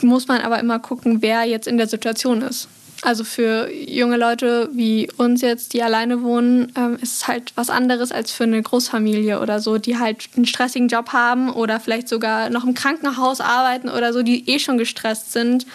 muss 0.00 0.26
man 0.26 0.40
aber 0.40 0.58
immer 0.58 0.78
gucken, 0.80 1.22
wer 1.22 1.44
jetzt 1.44 1.66
in 1.66 1.78
der 1.78 1.86
Situation 1.86 2.42
ist. 2.42 2.68
Also 3.04 3.22
für 3.22 3.70
junge 3.70 4.16
Leute 4.16 4.70
wie 4.72 5.10
uns 5.18 5.42
jetzt, 5.42 5.74
die 5.74 5.82
alleine 5.82 6.22
wohnen, 6.22 6.72
ähm, 6.74 6.96
ist 7.02 7.16
es 7.16 7.28
halt 7.28 7.52
was 7.54 7.68
anderes 7.68 8.12
als 8.12 8.32
für 8.32 8.44
eine 8.44 8.62
Großfamilie 8.62 9.40
oder 9.40 9.60
so, 9.60 9.76
die 9.76 9.98
halt 9.98 10.26
einen 10.36 10.46
stressigen 10.46 10.88
Job 10.88 11.12
haben 11.12 11.50
oder 11.50 11.80
vielleicht 11.80 12.08
sogar 12.08 12.48
noch 12.48 12.64
im 12.64 12.72
Krankenhaus 12.72 13.42
arbeiten 13.42 13.90
oder 13.90 14.14
so, 14.14 14.22
die 14.22 14.48
eh 14.48 14.58
schon 14.58 14.78
gestresst 14.78 15.32
sind. 15.32 15.66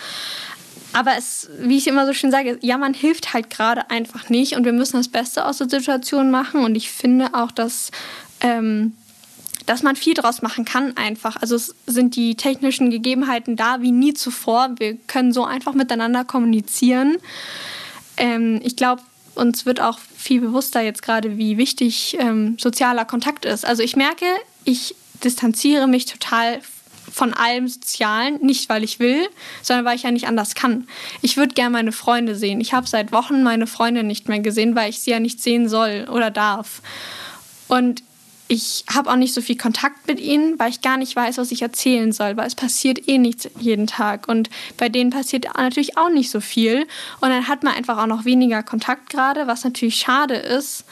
Aber 0.92 1.12
es, 1.20 1.52
wie 1.60 1.78
ich 1.78 1.86
immer 1.86 2.08
so 2.08 2.14
schön 2.14 2.32
sage, 2.32 2.58
ja, 2.62 2.80
man 2.80 2.96
hilft 2.96 3.32
halt 3.32 3.52
gerade 3.52 3.92
einfach 3.92 4.30
nicht 4.30 4.56
und 4.56 4.66
wir 4.66 4.74
müssen 4.74 4.98
das 4.98 5.08
Beste 5.08 5.46
aus 5.46 5.60
der 5.60 5.70
Situation 5.70 6.32
machen. 6.32 6.66
Und 6.66 6.74
ich 6.74 6.90
finde 6.90 7.36
auch, 7.36 7.52
dass 7.52 7.92
ähm, 8.42 8.94
dass 9.70 9.84
man 9.84 9.96
viel 9.96 10.16
draus 10.16 10.42
machen 10.42 10.66
kann 10.66 10.98
einfach. 10.98 11.36
Also 11.40 11.56
es 11.56 11.76
sind 11.86 12.16
die 12.16 12.34
technischen 12.34 12.90
Gegebenheiten 12.90 13.56
da 13.56 13.84
wie 13.84 13.92
nie 13.92 14.16
zuvor. 14.16 14.72
Wir 14.80 14.96
können 15.06 15.32
so 15.32 15.46
einfach 15.46 15.76
miteinander 15.76 16.26
kommunizieren. 16.26 17.18
Ähm, 18.18 18.62
ich 18.64 18.76
glaube, 18.76 19.04
uns 19.36 19.68
wird 19.68 19.80
auch 19.80 20.00
viel 20.18 20.42
bewusster 20.42 20.82
jetzt 20.82 21.04
gerade, 21.04 21.38
wie 21.38 21.60
wichtig 21.60 22.18
ähm, 22.20 22.58
sozialer 22.60 23.06
Kontakt 23.06 23.46
ist. 23.46 23.64
Also 23.64 23.84
ich 23.84 23.96
merke, 23.96 24.26
ich 24.64 24.96
distanziere 25.24 25.88
mich 25.88 26.08
total 26.08 26.62
von 27.12 27.36
allem 27.36 27.68
Sozialen, 27.68 28.40
nicht 28.42 28.70
weil 28.70 28.84
ich 28.84 29.00
will, 29.00 29.28
sondern 29.62 29.86
weil 29.86 29.96
ich 29.96 30.04
ja 30.04 30.10
nicht 30.10 30.28
anders 30.28 30.56
kann. 30.56 30.88
Ich 31.22 31.38
würde 31.38 31.54
gerne 31.54 31.70
meine 31.70 31.92
Freunde 31.92 32.34
sehen. 32.34 32.60
Ich 32.60 32.74
habe 32.74 32.88
seit 32.88 33.12
Wochen 33.12 33.44
meine 33.44 33.68
Freunde 33.68 34.04
nicht 34.04 34.30
mehr 34.30 34.40
gesehen, 34.40 34.76
weil 34.76 34.90
ich 34.90 35.00
sie 35.00 35.12
ja 35.12 35.20
nicht 35.20 35.44
sehen 35.44 35.70
soll 35.70 36.08
oder 36.12 36.32
darf. 36.32 36.82
Und 37.68 38.02
ich 38.52 38.84
habe 38.92 39.12
auch 39.12 39.16
nicht 39.16 39.36
so 39.36 39.42
viel 39.42 39.58
Kontakt 39.58 40.08
mit 40.08 40.20
ihnen, 40.20 40.58
weil 40.58 40.72
ich 40.72 40.82
gar 40.82 40.98
nicht 40.98 41.16
weiß, 41.16 41.38
was 41.38 41.52
ich 41.52 41.62
erzählen 41.62 42.12
soll, 42.12 42.36
weil 42.36 42.48
es 42.48 42.56
passiert 42.56 43.08
eh 43.08 43.20
nichts 43.20 43.48
jeden 43.60 43.86
Tag. 43.86 44.28
Und 44.28 44.50
bei 44.76 44.90
denen 44.90 45.12
passiert 45.12 45.46
natürlich 45.56 46.00
auch 46.00 46.10
nicht 46.10 46.32
so 46.32 46.42
viel. 46.42 46.88
Und 47.22 47.30
dann 47.30 47.48
hat 47.48 47.64
man 47.64 47.76
einfach 47.76 48.00
auch 48.00 48.08
noch 48.08 48.26
weniger 48.26 48.64
Kontakt 48.64 49.12
gerade, 49.12 49.46
was 49.46 49.64
natürlich 49.64 49.98
schade 49.98 50.34
ist. 50.34 50.84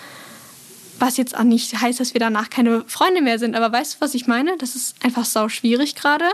Was 0.99 1.17
jetzt 1.17 1.35
auch 1.35 1.43
nicht 1.43 1.81
heißt, 1.81 1.99
dass 1.99 2.13
wir 2.13 2.19
danach 2.19 2.51
keine 2.51 2.83
Freunde 2.85 3.23
mehr 3.23 3.39
sind. 3.39 3.55
Aber 3.55 3.71
weißt 3.71 3.95
du, 3.95 4.01
was 4.01 4.13
ich 4.13 4.27
meine? 4.27 4.55
Das 4.59 4.75
ist 4.75 4.95
einfach 5.03 5.25
sau 5.25 5.49
schwierig 5.49 5.95
gerade. 5.95 6.25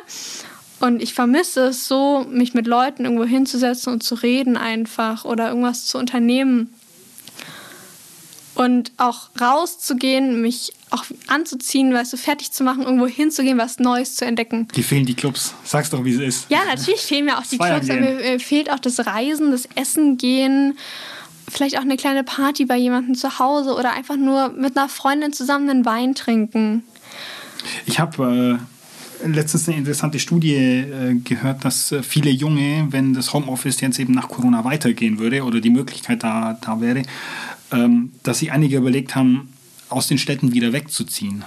Und 0.81 1.01
ich 1.01 1.13
vermisse 1.13 1.67
es 1.67 1.87
so, 1.87 2.25
mich 2.29 2.53
mit 2.53 2.67
Leuten 2.67 3.05
irgendwo 3.05 3.23
hinzusetzen 3.23 3.93
und 3.93 4.03
zu 4.03 4.15
reden 4.15 4.57
einfach 4.57 5.23
oder 5.23 5.47
irgendwas 5.47 5.85
zu 5.85 5.97
unternehmen. 5.97 6.73
Und 8.63 8.91
auch 8.97 9.29
rauszugehen, 9.41 10.41
mich 10.41 10.73
auch 10.89 11.03
anzuziehen, 11.27 11.93
weißt 11.93 12.13
du, 12.13 12.17
fertig 12.17 12.51
zu 12.51 12.63
machen, 12.63 12.83
irgendwo 12.83 13.07
hinzugehen, 13.07 13.57
was 13.57 13.79
Neues 13.79 14.15
zu 14.15 14.25
entdecken. 14.25 14.67
Die 14.75 14.83
fehlen 14.83 15.05
die 15.05 15.15
Clubs. 15.15 15.53
Sag's 15.63 15.89
doch, 15.89 16.05
wie 16.05 16.13
es 16.13 16.21
ist. 16.21 16.49
Ja, 16.49 16.59
natürlich 16.65 17.01
fehlen 17.01 17.25
mir 17.25 17.39
auch 17.39 17.45
die 17.45 17.57
Clubs, 17.57 17.89
aber 17.89 17.99
mir 17.99 18.39
fehlt 18.39 18.71
auch 18.71 18.79
das 18.79 19.05
Reisen, 19.05 19.51
das 19.51 19.67
Essen 19.75 20.17
gehen, 20.17 20.77
vielleicht 21.49 21.77
auch 21.77 21.81
eine 21.81 21.97
kleine 21.97 22.23
Party 22.23 22.65
bei 22.65 22.77
jemandem 22.77 23.15
zu 23.15 23.39
Hause 23.39 23.75
oder 23.75 23.93
einfach 23.93 24.17
nur 24.17 24.49
mit 24.49 24.77
einer 24.77 24.89
Freundin 24.89 25.33
zusammen 25.33 25.69
einen 25.69 25.85
Wein 25.85 26.15
trinken. 26.15 26.83
Ich 27.85 27.99
habe 27.99 28.59
äh, 29.23 29.27
letztens 29.27 29.67
eine 29.67 29.77
interessante 29.77 30.19
Studie 30.19 30.55
äh, 30.55 31.15
gehört, 31.23 31.63
dass 31.65 31.91
äh, 31.91 32.03
viele 32.03 32.29
Junge, 32.29 32.87
wenn 32.89 33.13
das 33.13 33.33
Homeoffice 33.33 33.81
jetzt 33.81 33.99
eben 33.99 34.13
nach 34.13 34.27
Corona 34.27 34.63
weitergehen 34.63 35.19
würde 35.19 35.43
oder 35.43 35.61
die 35.61 35.69
Möglichkeit 35.69 36.23
da, 36.23 36.57
da 36.61 36.81
wäre, 36.81 37.03
dass 38.23 38.39
sich 38.39 38.51
einige 38.51 38.77
überlegt 38.77 39.15
haben, 39.15 39.53
aus 39.89 40.07
den 40.07 40.17
Städten 40.17 40.53
wieder 40.53 40.73
wegzuziehen. 40.73 41.43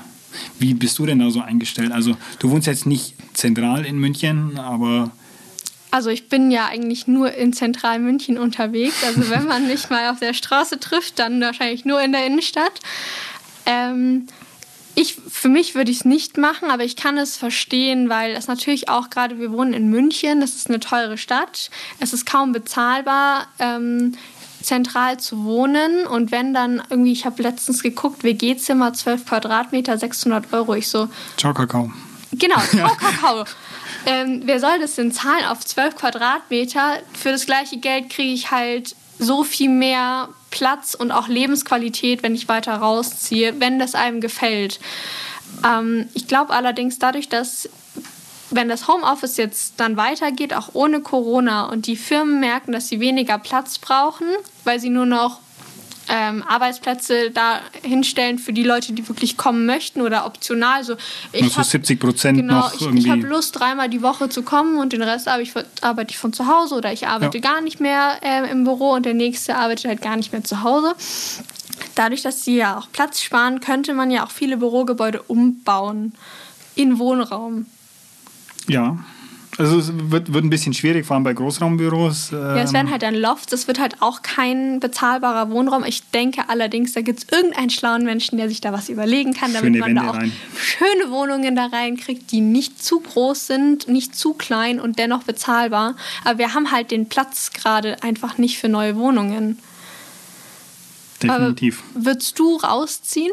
Wie 0.59 0.75
bist 0.75 0.99
du 0.99 1.07
denn 1.07 1.19
da 1.19 1.31
so 1.31 1.41
eingestellt? 1.41 1.93
Also 1.93 2.17
du 2.39 2.51
wohnst 2.51 2.67
jetzt 2.67 2.87
nicht 2.87 3.15
zentral 3.33 3.85
in 3.85 3.99
München, 3.99 4.59
aber... 4.59 5.11
Also 5.91 6.11
ich 6.11 6.29
bin 6.29 6.51
ja 6.51 6.67
eigentlich 6.67 7.07
nur 7.07 7.33
in 7.33 7.53
zentral 7.53 7.99
München 7.99 8.39
unterwegs. 8.39 9.03
Also 9.05 9.31
wenn 9.31 9.47
man 9.47 9.67
mich 9.67 9.89
mal 9.89 10.11
auf 10.11 10.19
der 10.19 10.35
Straße 10.35 10.79
trifft, 10.79 11.19
dann 11.19 11.41
wahrscheinlich 11.41 11.85
nur 11.85 12.03
in 12.03 12.13
der 12.13 12.27
Innenstadt. 12.27 12.81
Ähm, 13.65 14.27
ich, 14.95 15.15
für 15.15 15.49
mich 15.49 15.75
würde 15.75 15.91
ich 15.91 15.99
es 15.99 16.05
nicht 16.05 16.39
machen, 16.39 16.71
aber 16.71 16.85
ich 16.85 16.97
kann 16.97 17.19
es 17.19 17.37
verstehen, 17.37 18.09
weil 18.09 18.35
es 18.35 18.47
natürlich 18.47 18.89
auch 18.89 19.11
gerade, 19.11 19.39
wir 19.39 19.53
wohnen 19.53 19.75
in 19.75 19.89
München, 19.89 20.41
das 20.41 20.55
ist 20.55 20.69
eine 20.69 20.81
teure 20.81 21.19
Stadt, 21.19 21.71
es 22.01 22.13
ist 22.13 22.27
kaum 22.27 22.53
bezahlbar. 22.53 23.47
Ähm, 23.59 24.13
zentral 24.67 25.19
zu 25.19 25.45
wohnen 25.45 26.07
und 26.07 26.33
wenn 26.33 26.53
dann 26.53 26.83
irgendwie, 26.91 27.13
ich 27.13 27.25
habe 27.25 27.41
letztens 27.43 27.83
geguckt, 27.85 28.25
WG-Zimmer, 28.25 28.93
12 28.93 29.25
Quadratmeter, 29.25 29.97
600 29.97 30.53
Euro. 30.53 30.75
Ich 30.75 30.89
so. 30.89 31.09
Ciao, 31.37 31.55
Kakao. 31.55 31.93
Genau, 32.33 32.59
Ciao, 32.71 32.91
Kakao. 32.97 33.45
ähm, 34.07 34.43
wer 34.45 34.59
soll 34.59 34.81
das 34.81 34.97
denn 34.97 35.13
zahlen 35.13 35.45
auf 35.47 35.65
12 35.65 35.95
Quadratmeter? 35.95 36.99
Für 37.17 37.31
das 37.31 37.47
gleiche 37.47 37.77
Geld 37.77 38.11
kriege 38.11 38.33
ich 38.33 38.51
halt 38.51 38.97
so 39.21 39.45
viel 39.45 39.71
mehr 39.71 40.29
Platz 40.51 40.95
und 40.95 41.13
auch 41.13 41.29
Lebensqualität, 41.29 42.25
wenn 42.25 42.35
ich 42.35 42.49
weiter 42.49 42.75
rausziehe, 42.75 43.55
wenn 43.61 43.79
das 43.79 43.95
einem 43.95 44.21
gefällt. 44.21 44.81
Ähm, 45.65 46.09
ich 46.13 46.27
glaube 46.27 46.53
allerdings 46.53 46.99
dadurch, 46.99 47.29
dass 47.29 47.69
wenn 48.51 48.69
das 48.69 48.89
Homeoffice 48.89 49.37
jetzt 49.37 49.75
dann 49.79 49.97
weitergeht, 49.97 50.55
auch 50.55 50.71
ohne 50.73 51.01
Corona, 51.01 51.67
und 51.67 51.87
die 51.87 51.97
Firmen 51.97 52.41
merken, 52.41 52.73
dass 52.73 52.89
sie 52.89 53.01
weniger 53.01 53.39
Platz 53.39 53.79
brauchen, 53.79 54.27
weil 54.65 54.81
sie 54.81 54.91
nur 54.91 55.07
noch 55.07 55.41
ähm, 56.09 56.43
Arbeitsplätze 56.45 57.31
da 57.31 57.61
hinstellen 57.83 58.39
für 58.39 58.53
die 58.53 58.63
Leute, 58.63 58.93
die 58.93 59.07
wirklich 59.09 59.37
kommen 59.37 59.67
möchten 59.67 60.01
oder 60.01 60.27
optional. 60.27 60.77
Also 60.77 60.97
ich 61.33 61.43
also 61.43 61.63
70 61.63 62.01
Prozent 62.01 62.39
genau, 62.39 62.61
noch 62.61 62.75
ich, 62.75 62.83
irgendwie. 62.83 63.03
Ich 63.03 63.11
habe 63.11 63.23
Lust, 63.23 63.59
dreimal 63.59 63.89
die 63.89 64.03
Woche 64.03 64.29
zu 64.29 64.43
kommen 64.43 64.79
und 64.79 64.93
den 64.93 65.03
Rest 65.03 65.29
arbeite 65.29 65.43
ich, 65.43 65.85
arbeite 65.85 66.11
ich 66.11 66.19
von 66.19 66.33
zu 66.33 66.47
Hause 66.47 66.77
oder 66.77 66.93
ich 66.93 67.07
arbeite 67.09 67.39
ja. 67.39 67.43
gar 67.43 67.61
nicht 67.61 67.81
mehr 67.81 68.19
äh, 68.23 68.51
im 68.51 68.65
Büro 68.65 68.93
und 68.93 69.07
der 69.07 69.15
nächste 69.15 69.57
arbeitet 69.57 69.87
halt 69.87 70.03
gar 70.03 70.17
nicht 70.17 70.33
mehr 70.33 70.45
zu 70.45 70.63
Hause. 70.63 70.95
Dadurch, 71.95 72.23
dass 72.23 72.45
sie 72.45 72.57
ja 72.57 72.79
auch 72.79 72.89
Platz 72.93 73.21
sparen, 73.21 73.61
könnte 73.61 73.95
man 73.95 74.11
ja 74.11 74.25
auch 74.25 74.31
viele 74.31 74.59
Bürogebäude 74.59 75.23
umbauen 75.23 76.13
in 76.75 76.99
Wohnraum. 76.99 77.67
Ja. 78.69 78.99
Also 79.59 79.79
es 79.79 79.91
wird, 80.11 80.35
wird 80.35 80.45
ein 80.45 80.51
bisschen 80.51 80.75
schwierig, 80.75 81.07
vor 81.07 81.15
allem 81.15 81.25
bei 81.25 81.33
Großraumbüros. 81.33 82.31
Ähm 82.33 82.39
ja, 82.39 82.59
es 82.59 82.75
werden 82.75 82.91
halt 82.91 83.03
dann 83.03 83.15
Lofts, 83.15 83.53
es 83.55 83.67
wird 83.67 83.81
halt 83.81 84.03
auch 84.03 84.21
kein 84.21 84.81
bezahlbarer 84.81 85.51
Wohnraum. 85.51 85.83
Ich 85.85 86.03
denke 86.11 86.49
allerdings, 86.49 86.93
da 86.93 87.01
gibt 87.01 87.21
es 87.21 87.27
irgendeinen 87.31 87.71
schlauen 87.71 88.05
Menschen, 88.05 88.37
der 88.37 88.51
sich 88.51 88.61
da 88.61 88.73
was 88.73 88.91
überlegen 88.91 89.33
kann, 89.33 89.55
damit 89.55 89.75
schöne 89.75 89.79
man 89.79 89.89
Wände 89.89 90.03
da 90.03 90.11
auch 90.11 90.17
rein. 90.17 90.33
schöne 90.59 91.11
Wohnungen 91.11 91.57
da 91.57 91.67
reinkriegt, 91.67 92.31
die 92.33 92.43
nicht 92.43 92.83
zu 92.83 93.01
groß 93.01 93.47
sind, 93.47 93.89
nicht 93.89 94.15
zu 94.15 94.35
klein 94.35 94.79
und 94.79 94.99
dennoch 94.99 95.23
bezahlbar. 95.23 95.97
Aber 96.25 96.39
wir 96.39 96.53
haben 96.53 96.71
halt 96.71 96.91
den 96.91 97.09
Platz 97.09 97.51
gerade 97.53 98.03
einfach 98.03 98.37
nicht 98.37 98.59
für 98.59 98.69
neue 98.69 98.97
Wohnungen. 98.97 99.59
Definitiv. 101.23 101.83
Aber 101.95 102.05
würdest 102.05 102.39
du 102.39 102.57
rausziehen? 102.57 103.33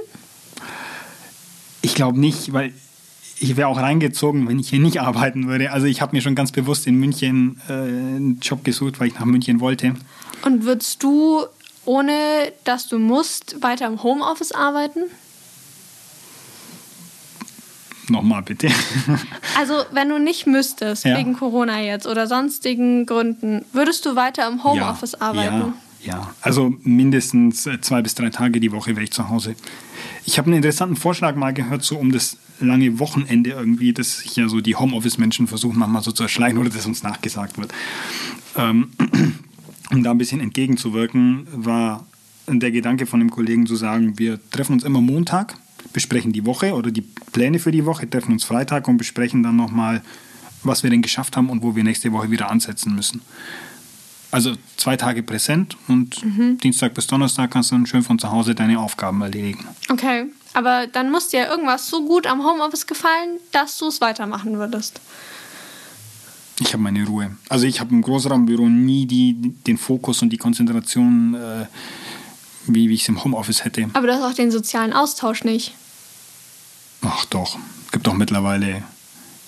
Ich 1.81 1.95
glaube 1.95 2.17
nicht, 2.17 2.53
weil 2.53 2.73
ich 3.43 3.57
wäre 3.57 3.67
auch 3.67 3.77
reingezogen, 3.77 4.47
wenn 4.47 4.59
ich 4.59 4.69
hier 4.69 4.79
nicht 4.79 5.01
arbeiten 5.01 5.47
würde. 5.47 5.71
Also 5.71 5.85
ich 5.85 6.01
habe 6.01 6.15
mir 6.15 6.21
schon 6.21 6.35
ganz 6.35 6.51
bewusst 6.51 6.87
in 6.87 6.95
München 6.95 7.61
äh, 7.67 7.73
einen 7.73 8.39
Job 8.41 8.63
gesucht, 8.63 8.99
weil 8.99 9.07
ich 9.07 9.15
nach 9.15 9.25
München 9.25 9.59
wollte. 9.59 9.93
Und 10.43 10.63
würdest 10.63 11.03
du, 11.03 11.43
ohne 11.85 12.13
dass 12.63 12.87
du 12.87 12.99
musst, 12.99 13.61
weiter 13.61 13.87
im 13.87 14.01
Homeoffice 14.01 14.53
arbeiten? 14.53 15.01
Nochmal 18.09 18.41
bitte. 18.41 18.69
also 19.57 19.73
wenn 19.91 20.09
du 20.09 20.19
nicht 20.19 20.47
müsstest, 20.47 21.05
ja. 21.05 21.17
wegen 21.17 21.33
Corona 21.33 21.81
jetzt 21.81 22.07
oder 22.07 22.27
sonstigen 22.27 23.05
Gründen, 23.05 23.65
würdest 23.73 24.05
du 24.05 24.15
weiter 24.15 24.47
im 24.47 24.63
Homeoffice 24.63 25.13
ja, 25.13 25.21
arbeiten? 25.21 25.59
Ja, 25.59 25.73
ja, 26.05 26.33
also 26.41 26.73
mindestens 26.83 27.67
zwei 27.81 28.01
bis 28.01 28.15
drei 28.15 28.29
Tage 28.29 28.59
die 28.59 28.71
Woche 28.71 28.91
wäre 28.91 29.03
ich 29.03 29.11
zu 29.11 29.29
Hause. 29.29 29.55
Ich 30.25 30.37
habe 30.37 30.47
einen 30.47 30.57
interessanten 30.57 30.95
Vorschlag 30.95 31.35
mal 31.35 31.53
gehört, 31.53 31.83
so 31.83 31.97
um 31.97 32.11
das 32.11 32.37
lange 32.59 32.99
Wochenende 32.99 33.51
irgendwie, 33.51 33.93
dass 33.93 34.19
sich 34.19 34.35
ja 34.35 34.47
so 34.47 34.61
die 34.61 34.75
Homeoffice-Menschen 34.75 35.47
versuchen 35.47 35.79
manchmal 35.79 36.03
so 36.03 36.11
zu 36.11 36.23
erschleichen 36.23 36.57
oder 36.57 36.69
dass 36.69 36.85
uns 36.85 37.03
nachgesagt 37.03 37.57
wird. 37.57 37.73
Ähm, 38.55 38.89
um 39.91 40.03
da 40.03 40.11
ein 40.11 40.17
bisschen 40.17 40.41
entgegenzuwirken, 40.41 41.47
war 41.51 42.05
der 42.47 42.71
Gedanke 42.71 43.05
von 43.05 43.19
dem 43.19 43.31
Kollegen 43.31 43.65
zu 43.65 43.75
sagen, 43.75 44.19
wir 44.19 44.39
treffen 44.51 44.73
uns 44.73 44.83
immer 44.83 45.01
Montag, 45.01 45.55
besprechen 45.93 46.33
die 46.33 46.45
Woche 46.45 46.73
oder 46.73 46.91
die 46.91 47.03
Pläne 47.31 47.59
für 47.59 47.71
die 47.71 47.85
Woche, 47.85 48.09
treffen 48.09 48.33
uns 48.33 48.43
Freitag 48.43 48.87
und 48.87 48.97
besprechen 48.97 49.43
dann 49.43 49.55
nochmal, 49.55 50.01
was 50.63 50.83
wir 50.83 50.89
denn 50.89 51.01
geschafft 51.01 51.37
haben 51.37 51.49
und 51.49 51.63
wo 51.63 51.75
wir 51.75 51.83
nächste 51.83 52.11
Woche 52.11 52.31
wieder 52.31 52.51
ansetzen 52.51 52.95
müssen. 52.95 53.21
Also 54.33 54.55
zwei 54.77 54.97
Tage 54.97 55.21
präsent 55.21 55.77
und 55.87 56.25
mhm. 56.25 56.57
Dienstag 56.57 56.95
bis 56.95 57.05
Donnerstag 57.05 57.51
kannst 57.51 57.69
du 57.69 57.75
dann 57.75 57.85
schön 57.85 58.01
von 58.01 58.17
zu 58.17 58.31
Hause 58.31 58.55
deine 58.55 58.79
Aufgaben 58.79 59.21
erledigen. 59.21 59.67
Okay, 59.91 60.25
aber 60.55 60.87
dann 60.87 61.11
muss 61.11 61.27
dir 61.29 61.45
irgendwas 61.47 61.87
so 61.87 62.03
gut 62.03 62.25
am 62.25 62.43
Homeoffice 62.43 62.87
gefallen, 62.87 63.37
dass 63.51 63.77
du 63.77 63.89
es 63.89 64.01
weitermachen 64.01 64.57
würdest. 64.57 65.01
Ich 66.59 66.73
habe 66.73 66.81
meine 66.81 67.05
Ruhe. 67.05 67.37
Also 67.47 67.67
ich 67.67 67.79
habe 67.79 67.91
im 67.91 68.01
Großraumbüro 68.01 68.69
nie 68.69 69.05
die, 69.05 69.35
den 69.67 69.77
Fokus 69.77 70.23
und 70.23 70.31
die 70.31 70.37
Konzentration, 70.37 71.35
äh, 71.35 71.67
wie, 72.65 72.89
wie 72.89 72.95
ich 72.95 73.03
es 73.03 73.09
im 73.09 73.23
Homeoffice 73.23 73.63
hätte. 73.63 73.87
Aber 73.93 74.07
du 74.07 74.15
hast 74.15 74.23
auch 74.23 74.33
den 74.33 74.49
sozialen 74.49 74.93
Austausch 74.93 75.43
nicht. 75.43 75.75
Ach 77.03 77.25
doch, 77.25 77.59
gibt 77.91 78.07
doch 78.07 78.15
mittlerweile 78.15 78.81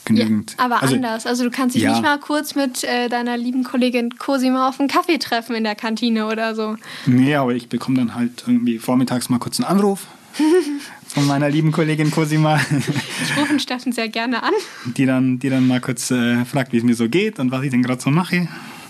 genügend. 0.06 0.56
Ja, 0.58 0.66
aber 0.66 0.82
also, 0.82 0.96
anders. 0.96 1.26
Also 1.26 1.44
du 1.44 1.52
kannst 1.52 1.76
dich 1.76 1.84
ja. 1.84 1.92
nicht 1.92 2.02
mal 2.02 2.20
kurz 2.20 2.56
mit 2.56 2.84
äh, 2.84 3.10
deiner 3.10 3.38
lieben 3.38 3.64
Kollegin 3.64 4.18
Cosima 4.18 4.70
auf 4.70 4.80
einen 4.80 4.90
Kaffee 4.90 5.18
treffen 5.18 5.56
in 5.56 5.64
der 5.64 5.76
Kantine 5.76 6.28
oder 6.28 6.56
so. 6.56 6.78
Nee, 7.06 7.36
aber 7.36 7.54
ich 7.54 7.70
bekomme 7.70 7.98
dann 7.98 8.16
halt 8.16 8.44
irgendwie 8.48 8.80
vormittags 8.80 9.30
mal 9.30 9.40
kurz 9.40 9.60
einen 9.60 9.68
Anruf 9.68 10.08
von 11.08 11.26
meiner 11.26 11.50
lieben 11.50 11.72
Kollegin 11.72 12.12
Cosima. 12.12 12.60
Ich 12.60 13.38
rufe 13.38 13.60
Steffen 13.60 13.92
sehr 13.92 14.10
gerne 14.10 14.44
an. 14.44 14.54
Die 14.86 15.06
dann, 15.06 15.40
die 15.40 15.50
dann 15.50 15.68
mal 15.68 15.82
kurz 15.82 16.12
äh, 16.12 16.46
fragt, 16.46 16.72
wie 16.74 16.78
es 16.78 16.84
mir 16.84 16.96
so 16.96 17.10
geht 17.10 17.40
und 17.40 17.52
was 17.52 17.64
ich 17.64 17.72
denn 17.72 17.84
gerade 17.84 18.02
so 18.02 18.10
mache. 18.10 18.48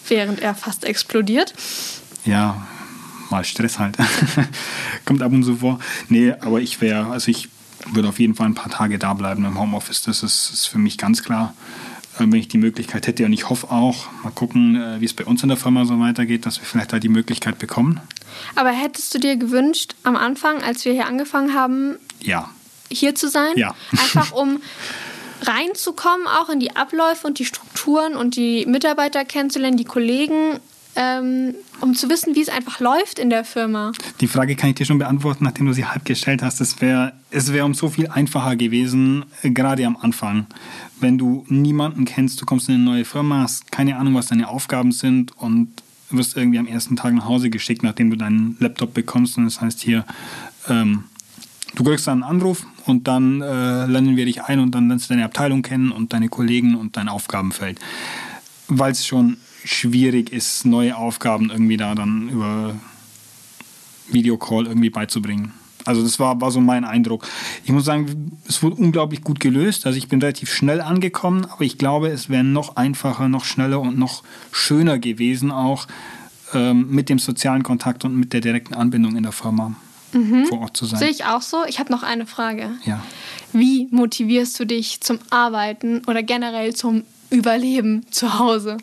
Während 0.07 0.41
er 0.41 0.53
fast 0.53 0.85
explodiert. 0.85 1.53
Ja, 2.25 2.67
mal 3.29 3.43
Stress 3.43 3.79
halt. 3.79 3.97
Kommt 5.05 5.21
ab 5.21 5.31
und 5.31 5.43
zu 5.43 5.57
vor. 5.57 5.79
Nee, 6.09 6.33
aber 6.39 6.61
ich 6.61 6.81
wäre, 6.81 7.07
also 7.07 7.29
ich 7.29 7.49
würde 7.91 8.09
auf 8.09 8.19
jeden 8.19 8.35
Fall 8.35 8.47
ein 8.47 8.55
paar 8.55 8.71
Tage 8.71 8.99
da 8.99 9.13
bleiben 9.13 9.45
im 9.45 9.59
Homeoffice. 9.59 10.01
Das 10.01 10.23
ist, 10.23 10.51
ist 10.51 10.65
für 10.65 10.77
mich 10.77 10.97
ganz 10.97 11.23
klar, 11.23 11.53
äh, 12.17 12.19
wenn 12.19 12.33
ich 12.33 12.47
die 12.47 12.57
Möglichkeit 12.57 13.07
hätte. 13.07 13.25
Und 13.25 13.33
ich 13.33 13.49
hoffe 13.49 13.71
auch, 13.71 14.07
mal 14.23 14.31
gucken, 14.31 14.75
äh, 14.75 15.01
wie 15.01 15.05
es 15.05 15.13
bei 15.13 15.25
uns 15.25 15.43
in 15.43 15.49
der 15.49 15.57
Firma 15.57 15.85
so 15.85 15.99
weitergeht, 15.99 16.45
dass 16.45 16.59
wir 16.59 16.65
vielleicht 16.65 16.93
da 16.93 16.99
die 16.99 17.09
Möglichkeit 17.09 17.59
bekommen. 17.59 18.01
Aber 18.55 18.69
hättest 18.69 19.13
du 19.13 19.19
dir 19.19 19.37
gewünscht, 19.37 19.95
am 20.03 20.15
Anfang, 20.15 20.61
als 20.61 20.85
wir 20.85 20.93
hier 20.93 21.07
angefangen 21.07 21.53
haben, 21.53 21.97
ja. 22.21 22.49
hier 22.91 23.15
zu 23.15 23.29
sein? 23.29 23.53
Ja. 23.55 23.75
Einfach 23.91 24.31
um 24.31 24.61
reinzukommen, 25.41 26.27
auch 26.27 26.49
in 26.49 26.59
die 26.59 26.75
Abläufe 26.75 27.27
und 27.27 27.39
die 27.39 27.45
Strukturen 27.45 28.15
und 28.15 28.35
die 28.35 28.65
Mitarbeiter 28.65 29.25
kennenzulernen, 29.25 29.77
die 29.77 29.85
Kollegen 29.85 30.59
ähm, 30.95 31.55
um 31.81 31.93
zu 31.93 32.09
wissen, 32.09 32.35
wie 32.35 32.41
es 32.41 32.49
einfach 32.49 32.79
läuft 32.79 33.19
in 33.19 33.29
der 33.29 33.43
Firma. 33.43 33.91
Die 34.21 34.27
Frage 34.27 34.55
kann 34.55 34.69
ich 34.69 34.75
dir 34.75 34.85
schon 34.85 34.97
beantworten, 34.97 35.43
nachdem 35.43 35.65
du 35.65 35.73
sie 35.73 35.85
halb 35.85 36.05
gestellt 36.05 36.41
hast. 36.41 36.61
Es 36.61 36.81
wäre 36.81 37.13
es 37.31 37.51
wär 37.51 37.65
um 37.65 37.73
so 37.73 37.89
viel 37.89 38.07
einfacher 38.07 38.55
gewesen, 38.55 39.25
äh, 39.41 39.49
gerade 39.49 39.85
am 39.85 39.97
Anfang. 39.97 40.47
Wenn 40.99 41.17
du 41.17 41.45
niemanden 41.49 42.05
kennst, 42.05 42.41
du 42.41 42.45
kommst 42.45 42.69
in 42.69 42.75
eine 42.75 42.83
neue 42.83 43.05
Firma, 43.05 43.43
hast 43.43 43.71
keine 43.71 43.97
Ahnung, 43.97 44.15
was 44.15 44.27
deine 44.27 44.47
Aufgaben 44.47 44.91
sind 44.91 45.37
und 45.37 45.69
wirst 46.09 46.37
irgendwie 46.37 46.59
am 46.59 46.67
ersten 46.67 46.95
Tag 46.95 47.13
nach 47.13 47.25
Hause 47.25 47.49
geschickt, 47.49 47.83
nachdem 47.83 48.09
du 48.09 48.15
deinen 48.15 48.55
Laptop 48.59 48.93
bekommst. 48.93 49.37
Und 49.37 49.45
das 49.45 49.59
heißt 49.59 49.81
hier, 49.81 50.05
ähm, 50.69 51.05
du 51.75 51.83
kriegst 51.83 52.07
dann 52.07 52.23
einen 52.23 52.31
Anruf 52.31 52.65
und 52.85 53.07
dann 53.07 53.41
äh, 53.41 53.85
lernen 53.85 54.15
wir 54.15 54.25
dich 54.25 54.43
ein 54.43 54.59
und 54.59 54.71
dann 54.73 54.87
lernst 54.87 55.09
du 55.09 55.13
deine 55.13 55.25
Abteilung 55.25 55.61
kennen 55.61 55.91
und 55.91 56.13
deine 56.13 56.29
Kollegen 56.29 56.75
und 56.75 56.95
dein 56.95 57.09
Aufgabenfeld. 57.09 57.79
Weil 58.67 58.91
es 58.91 59.05
schon 59.05 59.37
schwierig 59.65 60.31
ist, 60.31 60.65
neue 60.65 60.95
Aufgaben 60.95 61.49
irgendwie 61.49 61.77
da 61.77 61.95
dann 61.95 62.29
über 62.29 62.75
Videocall 64.09 64.67
irgendwie 64.67 64.89
beizubringen. 64.89 65.53
Also 65.85 66.01
das 66.01 66.19
war, 66.19 66.41
war 66.41 66.49
so 66.49 66.59
mein 66.61 66.83
Eindruck. 66.83 67.27
Ich 67.63 67.71
muss 67.71 67.85
sagen, 67.85 68.31
es 68.47 68.63
wurde 68.63 68.75
unglaublich 68.77 69.21
gut 69.21 69.39
gelöst. 69.39 69.85
Also 69.85 69.97
ich 69.97 70.07
bin 70.07 70.19
relativ 70.19 70.51
schnell 70.51 70.81
angekommen, 70.81 71.45
aber 71.45 71.61
ich 71.61 71.77
glaube, 71.77 72.07
es 72.07 72.29
wäre 72.29 72.43
noch 72.43 72.75
einfacher, 72.75 73.29
noch 73.29 73.45
schneller 73.45 73.79
und 73.79 73.97
noch 73.97 74.23
schöner 74.51 74.97
gewesen, 74.97 75.51
auch 75.51 75.87
ähm, 76.53 76.87
mit 76.89 77.09
dem 77.09 77.19
sozialen 77.19 77.61
Kontakt 77.61 78.03
und 78.03 78.15
mit 78.15 78.33
der 78.33 78.41
direkten 78.41 78.73
Anbindung 78.73 79.15
in 79.15 79.23
der 79.23 79.31
Firma 79.31 79.75
mhm. 80.13 80.45
vor 80.47 80.61
Ort 80.61 80.77
zu 80.77 80.85
sein. 80.85 80.99
Sehe 80.99 81.09
ich 81.09 81.25
auch 81.25 81.41
so. 81.41 81.65
Ich 81.67 81.79
habe 81.79 81.91
noch 81.91 82.01
eine 82.01 82.25
Frage. 82.25 82.71
Ja. 82.85 83.03
Wie 83.53 83.87
motivierst 83.91 84.59
du 84.59 84.65
dich 84.65 85.01
zum 85.01 85.19
Arbeiten 85.29 86.01
oder 86.07 86.23
generell 86.23 86.75
zum 86.75 87.03
Überleben 87.29 88.05
zu 88.11 88.39
Hause? 88.39 88.77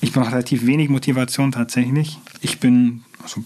Ich 0.00 0.12
brauche 0.12 0.32
relativ 0.32 0.66
wenig 0.66 0.88
Motivation 0.88 1.52
tatsächlich. 1.52 2.18
Ich 2.40 2.58
bin, 2.58 3.04
also 3.22 3.42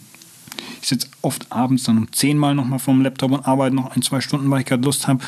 ich 0.80 0.88
sitze 0.88 1.08
oft 1.22 1.50
abends 1.50 1.84
dann 1.84 1.98
um 1.98 2.12
zehn 2.12 2.38
Mal 2.38 2.54
nochmal 2.54 2.78
vorm 2.78 3.02
Laptop 3.02 3.32
und 3.32 3.46
arbeite 3.46 3.74
noch 3.74 3.94
ein, 3.94 4.02
zwei 4.02 4.20
Stunden, 4.20 4.50
weil 4.50 4.60
ich 4.60 4.66
gerade 4.66 4.84
Lust 4.84 5.08
habe, 5.08 5.24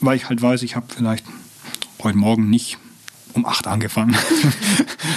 weil 0.00 0.16
ich 0.16 0.28
halt 0.28 0.40
weiß, 0.40 0.62
ich 0.62 0.76
habe 0.76 0.86
vielleicht 0.94 1.24
heute 2.02 2.18
Morgen 2.18 2.50
nicht 2.50 2.78
um 3.32 3.46
acht 3.46 3.66
angefangen. 3.66 4.16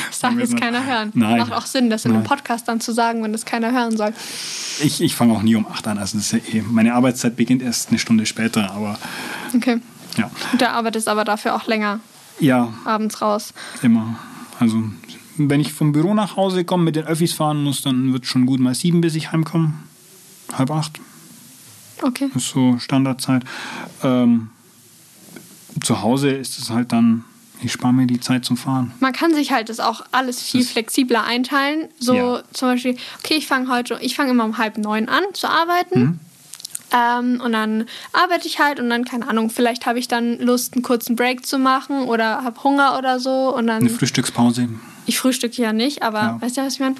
Das 0.10 0.20
darf 0.32 0.40
jetzt 0.40 0.58
keiner 0.58 0.84
hören. 0.84 1.12
Nein. 1.14 1.38
Macht 1.38 1.54
auch 1.54 1.68
Sinn, 1.68 1.92
das 1.92 2.04
in 2.04 2.12
einem 2.12 2.24
Podcast 2.24 2.68
dann 2.68 2.82
zu 2.82 2.92
sagen, 2.92 3.22
wenn 3.22 3.32
das 3.34 3.46
keiner 3.46 3.72
hören 3.72 3.96
soll. 3.96 4.14
Ich, 4.82 5.00
ich 5.00 5.16
fange 5.16 5.34
auch 5.34 5.44
nie 5.44 5.56
um 5.56 5.68
acht 5.68 5.88
an. 5.88 6.00
Also 6.00 6.18
ja 6.36 6.42
eh, 6.54 6.64
meine 6.64 6.96
Arbeitszeit 6.96 7.36
beginnt 7.36 7.62
erst 7.62 7.90
eine 7.90 8.00
Stunde 8.00 8.26
später, 8.26 8.72
aber. 8.72 8.98
Okay. 9.56 9.80
Ja. 10.18 10.32
Und 10.52 10.60
der 10.60 10.74
arbeitest 10.74 11.08
aber 11.08 11.24
dafür 11.24 11.56
auch 11.56 11.68
länger. 11.68 12.00
Ja. 12.40 12.74
Abends 12.84 13.22
raus. 13.22 13.54
Immer. 13.84 14.18
Also 14.60 14.84
wenn 15.38 15.60
ich 15.60 15.74
vom 15.74 15.92
Büro 15.92 16.14
nach 16.14 16.36
Hause 16.36 16.66
komme, 16.66 16.84
mit 16.84 16.96
den 16.96 17.06
Öffis 17.06 17.34
fahren 17.34 17.64
muss, 17.64 17.82
dann 17.82 18.14
wird 18.14 18.24
es 18.24 18.30
schon 18.30 18.46
gut 18.46 18.60
mal 18.60 18.76
sieben, 18.76 19.02
bis 19.02 19.16
ich 19.16 19.32
heimkomme. 19.32 19.74
Halb 20.54 20.72
acht. 20.72 21.00
Okay. 22.02 22.30
Das 22.34 22.44
ist 22.44 22.50
so 22.50 22.78
Standardzeit. 22.80 23.44
Ähm, 24.04 24.50
zu 25.84 26.02
Hause 26.02 26.30
ist 26.30 26.58
es 26.60 26.70
halt 26.70 26.92
dann, 26.92 27.24
ich 27.62 27.72
spare 27.72 27.94
mir 27.94 28.08
die 28.08 28.20
Zeit 28.20 28.46
zum 28.46 28.58
Fahren. 28.58 28.94
Man 29.00 29.14
kann 29.14 29.34
sich 29.34 29.52
halt 29.52 29.70
das 29.70 29.80
auch 29.80 30.06
alles 30.12 30.42
viel 30.42 30.62
das 30.62 30.72
flexibler 30.72 31.24
einteilen. 31.24 31.88
So 32.00 32.16
ja. 32.16 32.44
zum 32.54 32.70
Beispiel, 32.70 32.98
okay, 33.20 33.36
ich 33.36 33.48
fange 33.48 33.70
heute, 33.70 33.98
ich 34.02 34.16
fange 34.16 34.32
immer 34.32 34.46
um 34.46 34.58
halb 34.58 34.78
neun 34.78 35.10
an 35.10 35.24
zu 35.34 35.50
arbeiten. 35.50 36.00
Mhm. 36.00 36.20
Ähm, 36.92 37.42
und 37.44 37.52
dann 37.52 37.86
arbeite 38.14 38.48
ich 38.48 38.60
halt 38.60 38.80
und 38.80 38.90
dann, 38.90 39.04
keine 39.04 39.28
Ahnung, 39.28 39.50
vielleicht 39.50 39.86
habe 39.86 40.00
ich 40.00 40.08
dann 40.08 40.40
Lust, 40.40 40.74
einen 40.74 40.84
kurzen 40.84 41.16
Break 41.16 41.46
zu 41.46 41.60
machen 41.60 42.04
oder 42.04 42.44
habe 42.44 42.64
Hunger 42.64 42.98
oder 42.98 43.20
so. 43.20 43.54
Und 43.54 43.68
dann 43.68 43.82
Eine 43.82 43.90
Frühstückspause. 43.90 44.70
Ich 45.08 45.18
frühstücke 45.18 45.62
ja 45.62 45.74
nicht, 45.74 46.04
aber 46.04 46.20
ja. 46.20 46.38
weißt 46.42 46.58
du, 46.58 46.62
was 46.62 46.74
ich 46.74 46.80
meine? 46.80 46.96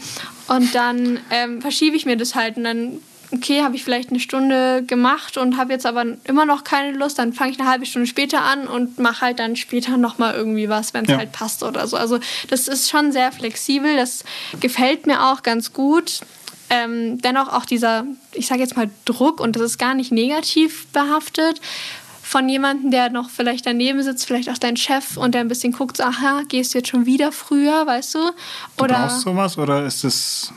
Und 0.48 0.74
dann 0.74 1.20
ähm, 1.30 1.62
verschiebe 1.62 1.96
ich 1.96 2.06
mir 2.06 2.18
das 2.18 2.36
halt 2.36 2.58
und 2.58 2.64
dann, 2.64 3.00
okay, 3.32 3.62
habe 3.62 3.76
ich 3.76 3.84
vielleicht 3.84 4.10
eine 4.10 4.20
Stunde 4.20 4.84
gemacht 4.88 5.38
und 5.38 5.58
habe 5.58 5.74
jetzt 5.74 5.86
aber 5.86 6.06
immer 6.24 6.46
noch 6.46 6.64
keine 6.64 6.98
Lust, 6.98 7.20
dann 7.20 7.34
fange 7.34 7.52
ich 7.52 7.60
eine 7.60 7.70
halbe 7.70 7.86
Stunde 7.86 8.08
später 8.08 8.42
an 8.42 8.68
und 8.68 8.98
mache 8.98 9.22
halt 9.22 9.40
dann 9.40 9.58
später 9.58 9.98
nochmal 9.98 10.36
irgendwie 10.36 10.70
was, 10.70 10.94
wenn 10.94 11.04
es 11.04 11.12
ja. 11.12 11.18
halt 11.18 11.34
passt 11.34 11.64
oder 11.64 11.86
so. 11.86 11.98
Also 11.98 12.20
das 12.50 12.70
ist 12.70 12.90
schon 12.90 13.12
sehr 13.12 13.32
flexibel, 13.32 13.98
das 13.98 14.24
gefällt 14.62 15.06
mir 15.06 15.26
auch 15.26 15.44
ganz 15.44 15.74
gut. 15.74 16.22
Ähm, 16.70 17.22
dennoch 17.22 17.52
auch 17.52 17.66
dieser, 17.66 18.06
ich 18.34 18.48
sage 18.48 18.62
jetzt 18.62 18.76
mal 18.76 18.90
Druck 19.06 19.40
und 19.40 19.56
das 19.56 19.64
ist 19.64 19.78
gar 19.78 19.94
nicht 19.94 20.12
negativ 20.12 20.88
behaftet, 20.88 21.62
von 22.28 22.50
jemandem, 22.50 22.92
der 22.92 23.10
noch 23.10 23.30
vielleicht 23.30 23.66
daneben 23.66 24.04
sitzt, 24.04 24.26
vielleicht 24.26 24.50
auch 24.50 24.58
dein 24.58 24.76
Chef 24.76 25.16
und 25.16 25.34
der 25.34 25.42
ein 25.42 25.48
bisschen 25.48 25.72
guckt, 25.72 25.96
so, 25.96 26.04
aha, 26.04 26.42
gehst 26.50 26.74
du 26.74 26.80
jetzt 26.80 26.90
schon 26.90 27.06
wieder 27.06 27.32
früher, 27.32 27.88
weißt 27.88 28.16
du? 28.16 28.20
Oder 28.78 28.88
du 28.88 28.94
brauchst 28.94 29.22
sowas 29.22 29.58
oder 29.58 29.86
ist 29.86 30.04
es 30.04 30.52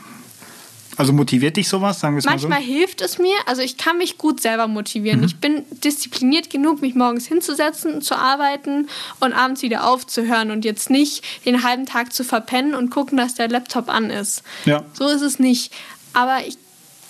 also 0.97 1.13
motiviert 1.13 1.55
dich 1.55 1.69
sowas, 1.69 2.01
sagen 2.01 2.15
wir 2.15 2.19
es 2.19 2.25
mal 2.25 2.37
so? 2.37 2.49
Manchmal 2.49 2.61
hilft 2.61 2.99
es 2.99 3.17
mir. 3.17 3.35
Also 3.45 3.61
ich 3.61 3.77
kann 3.77 3.97
mich 3.97 4.17
gut 4.17 4.41
selber 4.41 4.67
motivieren. 4.67 5.21
Mhm. 5.21 5.25
Ich 5.25 5.37
bin 5.37 5.63
diszipliniert 5.83 6.49
genug, 6.49 6.81
mich 6.81 6.93
morgens 6.93 7.25
hinzusetzen, 7.25 8.01
zu 8.01 8.15
arbeiten 8.15 8.89
und 9.21 9.31
abends 9.31 9.61
wieder 9.61 9.87
aufzuhören 9.87 10.51
und 10.51 10.65
jetzt 10.65 10.89
nicht 10.89 11.23
den 11.45 11.63
halben 11.63 11.85
Tag 11.85 12.11
zu 12.11 12.25
verpennen 12.25 12.75
und 12.75 12.89
gucken, 12.89 13.17
dass 13.17 13.35
der 13.35 13.47
Laptop 13.47 13.87
an 13.87 14.09
ist. 14.09 14.43
Ja. 14.65 14.83
So 14.91 15.07
ist 15.07 15.21
es 15.21 15.39
nicht. 15.39 15.73
Aber 16.13 16.45
ich 16.45 16.57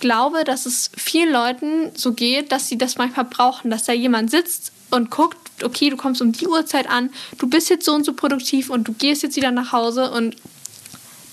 glaube, 0.02 0.44
dass 0.44 0.66
es 0.66 0.92
vielen 0.98 1.32
Leuten 1.32 1.92
so 1.96 2.12
geht, 2.12 2.52
dass 2.52 2.68
sie 2.68 2.78
das 2.78 2.98
manchmal 2.98 3.26
brauchen, 3.26 3.72
dass 3.72 3.86
da 3.86 3.94
jemand 3.94 4.30
sitzt 4.30 4.74
und 4.90 5.10
guckt, 5.10 5.38
okay, 5.64 5.90
du 5.90 5.96
kommst 5.96 6.22
um 6.22 6.34
die 6.34 6.48
Uhrzeit 6.48 6.90
an, 6.90 7.12
du 7.38 7.48
bist 7.48 7.70
jetzt 7.70 7.86
so 7.86 7.94
und 7.94 8.04
so 8.04 8.14
produktiv 8.14 8.70
und 8.70 8.88
du 8.88 8.94
gehst 8.94 9.24
jetzt 9.24 9.38
wieder 9.38 9.52
nach 9.52 9.72
Hause 9.72 10.12
und 10.12 10.36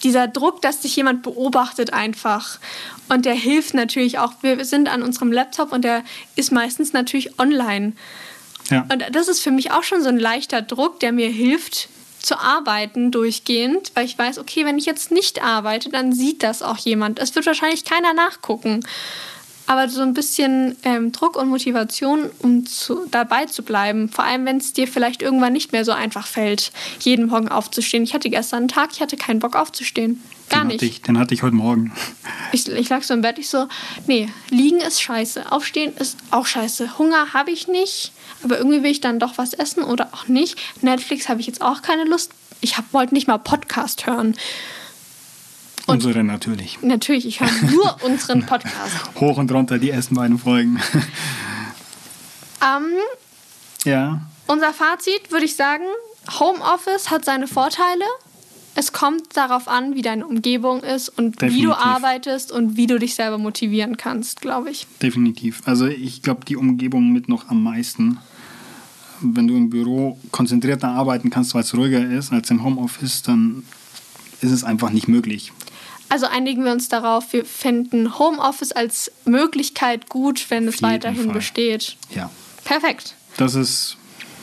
dieser 0.05 0.29
Druck, 0.29 0.63
dass 0.63 0.81
dich 0.81 0.95
jemand 0.95 1.23
beobachtet 1.23 1.93
einfach. 1.93 2.61
Und 3.09 3.25
der 3.25 3.35
hilft 3.35 3.75
natürlich 3.75 4.21
auch. 4.21 4.35
Wir 4.43 4.65
sind 4.65 4.89
an 4.89 5.03
unserem 5.03 5.33
Laptop 5.33 5.73
und 5.73 5.83
der 5.83 6.05
ist 6.37 6.53
meistens 6.53 6.93
natürlich 6.93 7.41
online. 7.41 7.95
Ja. 8.71 8.87
Und 8.93 9.05
das 9.11 9.27
ist 9.27 9.41
für 9.41 9.51
mich 9.51 9.73
auch 9.73 9.83
schon 9.83 10.03
so 10.03 10.09
ein 10.09 10.21
leichter 10.21 10.63
Druck, 10.63 11.01
der 11.01 11.11
mir 11.11 11.31
hilft, 11.31 11.89
zu 12.29 12.39
arbeiten 12.39 13.11
durchgehend, 13.11 13.91
weil 13.95 14.05
ich 14.05 14.19
weiß, 14.19 14.39
okay, 14.39 14.67
wenn 14.67 14.77
ich 14.77 14.85
jetzt 14.85 15.11
nicht 15.11 15.43
arbeite, 15.43 15.89
dann 15.89 16.13
sieht 16.13 16.43
das 16.43 16.63
auch 16.63 16.77
jemand. 16.77 17.19
Es 17.19 17.35
wird 17.35 17.47
wahrscheinlich 17.47 17.87
keiner 17.87 18.13
nachgucken. 18.13 18.85
Aber 19.67 19.89
so 19.89 20.03
ein 20.03 20.15
bisschen 20.15 20.77
ähm, 20.83 21.11
Druck 21.13 21.37
und 21.37 21.49
Motivation, 21.49 22.31
um 22.41 22.67
zu, 22.67 23.07
dabei 23.11 23.47
zu 23.47 23.63
bleiben. 23.63 24.09
Vor 24.11 24.25
allem, 24.25 24.45
wenn 24.45 24.59
es 24.59 24.75
dir 24.75 24.87
vielleicht 24.87 25.23
irgendwann 25.23 25.53
nicht 25.55 25.73
mehr 25.73 25.85
so 25.85 25.93
einfach 25.93 26.27
fällt, 26.27 26.71
jeden 27.01 27.27
Morgen 27.27 27.49
aufzustehen. 27.49 28.03
Ich 28.03 28.15
hatte 28.15 28.31
gestern 28.31 28.61
einen 28.61 28.69
Tag, 28.69 28.91
ich 28.93 29.01
hatte 29.01 29.17
keinen 29.17 29.41
Bock 29.41 29.57
aufzustehen. 29.57 30.23
Gar 30.49 30.63
den 30.63 30.69
nicht. 30.69 30.77
Hatte 30.77 30.87
ich, 30.87 31.03
den 31.03 31.19
hatte 31.19 31.35
ich 31.35 31.43
heute 31.43 31.55
Morgen. 31.55 31.93
Ich, 32.53 32.67
ich 32.69 32.89
lag 32.89 33.03
so 33.03 33.13
im 33.13 33.21
Bett, 33.21 33.39
ich 33.39 33.49
so, 33.49 33.69
nee, 34.07 34.29
liegen 34.51 34.81
ist 34.81 35.03
scheiße, 35.03 35.53
aufstehen 35.53 35.95
ist 35.99 36.17
auch 36.31 36.47
scheiße. 36.47 36.99
Hunger 36.99 37.35
habe 37.35 37.51
ich 37.51 37.69
nicht, 37.69 38.13
aber 38.43 38.59
irgendwie 38.59 38.83
will 38.83 38.91
ich 38.91 39.01
dann 39.01 39.19
doch 39.19 39.39
was 39.39 39.53
essen 39.53 39.83
oder 39.83 40.09
auch 40.13 40.29
nicht. 40.29 40.57
Netflix 40.83 41.29
habe 41.29 41.41
ich 41.41 41.47
jetzt 41.47 41.63
auch 41.63 41.83
keine 41.83 42.05
Lust. 42.05 42.33
Ich 42.61 42.77
wollte 42.93 43.15
nicht 43.15 43.29
mal 43.29 43.39
Podcast 43.39 44.07
hören. 44.07 44.35
Und 45.87 46.05
Unsere 46.05 46.23
natürlich. 46.23 46.79
Natürlich, 46.83 47.27
ich 47.27 47.41
höre 47.41 47.51
nur 47.71 47.97
unseren 48.03 48.45
Podcast. 48.45 48.95
Hoch 49.19 49.39
und 49.39 49.51
runter 49.51 49.79
die 49.79 49.91
ersten 49.91 50.17
beiden 50.17 50.39
Folgen. 50.39 50.81
Ähm, 52.63 52.93
ja. 53.85 54.21
Unser 54.47 54.73
Fazit 54.73 55.31
würde 55.31 55.45
ich 55.45 55.57
sagen, 55.57 55.85
Homeoffice 56.39 57.11
hat 57.11 57.25
seine 57.25 57.47
Vorteile 57.47 58.05
es 58.79 58.93
kommt 58.93 59.37
darauf 59.37 59.67
an, 59.67 59.97
wie 59.97 60.03
deine 60.03 60.25
Umgebung 60.25 60.85
ist 60.85 61.09
und 61.09 61.43
Definitiv. 61.43 61.59
wie 61.59 61.63
du 61.67 61.73
arbeitest 61.73 62.53
und 62.53 62.77
wie 62.77 62.87
du 62.87 63.01
dich 63.01 63.17
selber 63.17 63.37
motivieren 63.37 63.97
kannst, 63.97 64.41
glaube 64.41 64.71
ich. 64.71 64.87
Definitiv. 65.03 65.63
Also 65.65 65.87
ich 65.87 66.23
glaube, 66.23 66.45
die 66.45 66.55
Umgebung 66.55 67.11
mit 67.11 67.29
noch 67.29 67.49
am 67.49 67.61
meisten. 67.65 68.19
Wenn 69.21 69.49
du 69.49 69.57
im 69.57 69.69
Büro 69.69 70.17
konzentrierter 70.31 70.91
arbeiten 70.91 71.29
kannst, 71.29 71.55
weil 71.55 71.63
es 71.63 71.75
ruhiger 71.75 72.09
ist 72.09 72.33
als 72.33 72.51
im 72.51 72.63
Homeoffice, 72.63 73.23
dann 73.23 73.65
ist 74.43 74.53
es 74.53 74.63
einfach 74.63 74.91
nicht 74.91 75.09
möglich. 75.09 75.53
Also 76.09 76.27
einigen 76.27 76.65
wir 76.65 76.71
uns 76.71 76.89
darauf, 76.89 77.33
wir 77.33 77.45
finden 77.45 78.17
Homeoffice 78.17 78.71
als 78.71 79.11
Möglichkeit 79.25 80.09
gut, 80.09 80.49
wenn 80.51 80.69
es 80.69 80.83
weiterhin 80.83 81.25
Fall. 81.25 81.35
besteht. 81.35 81.97
Ja. 82.15 82.31
Perfekt. 82.63 83.17
Das 83.39 83.57
ist, 83.57 83.97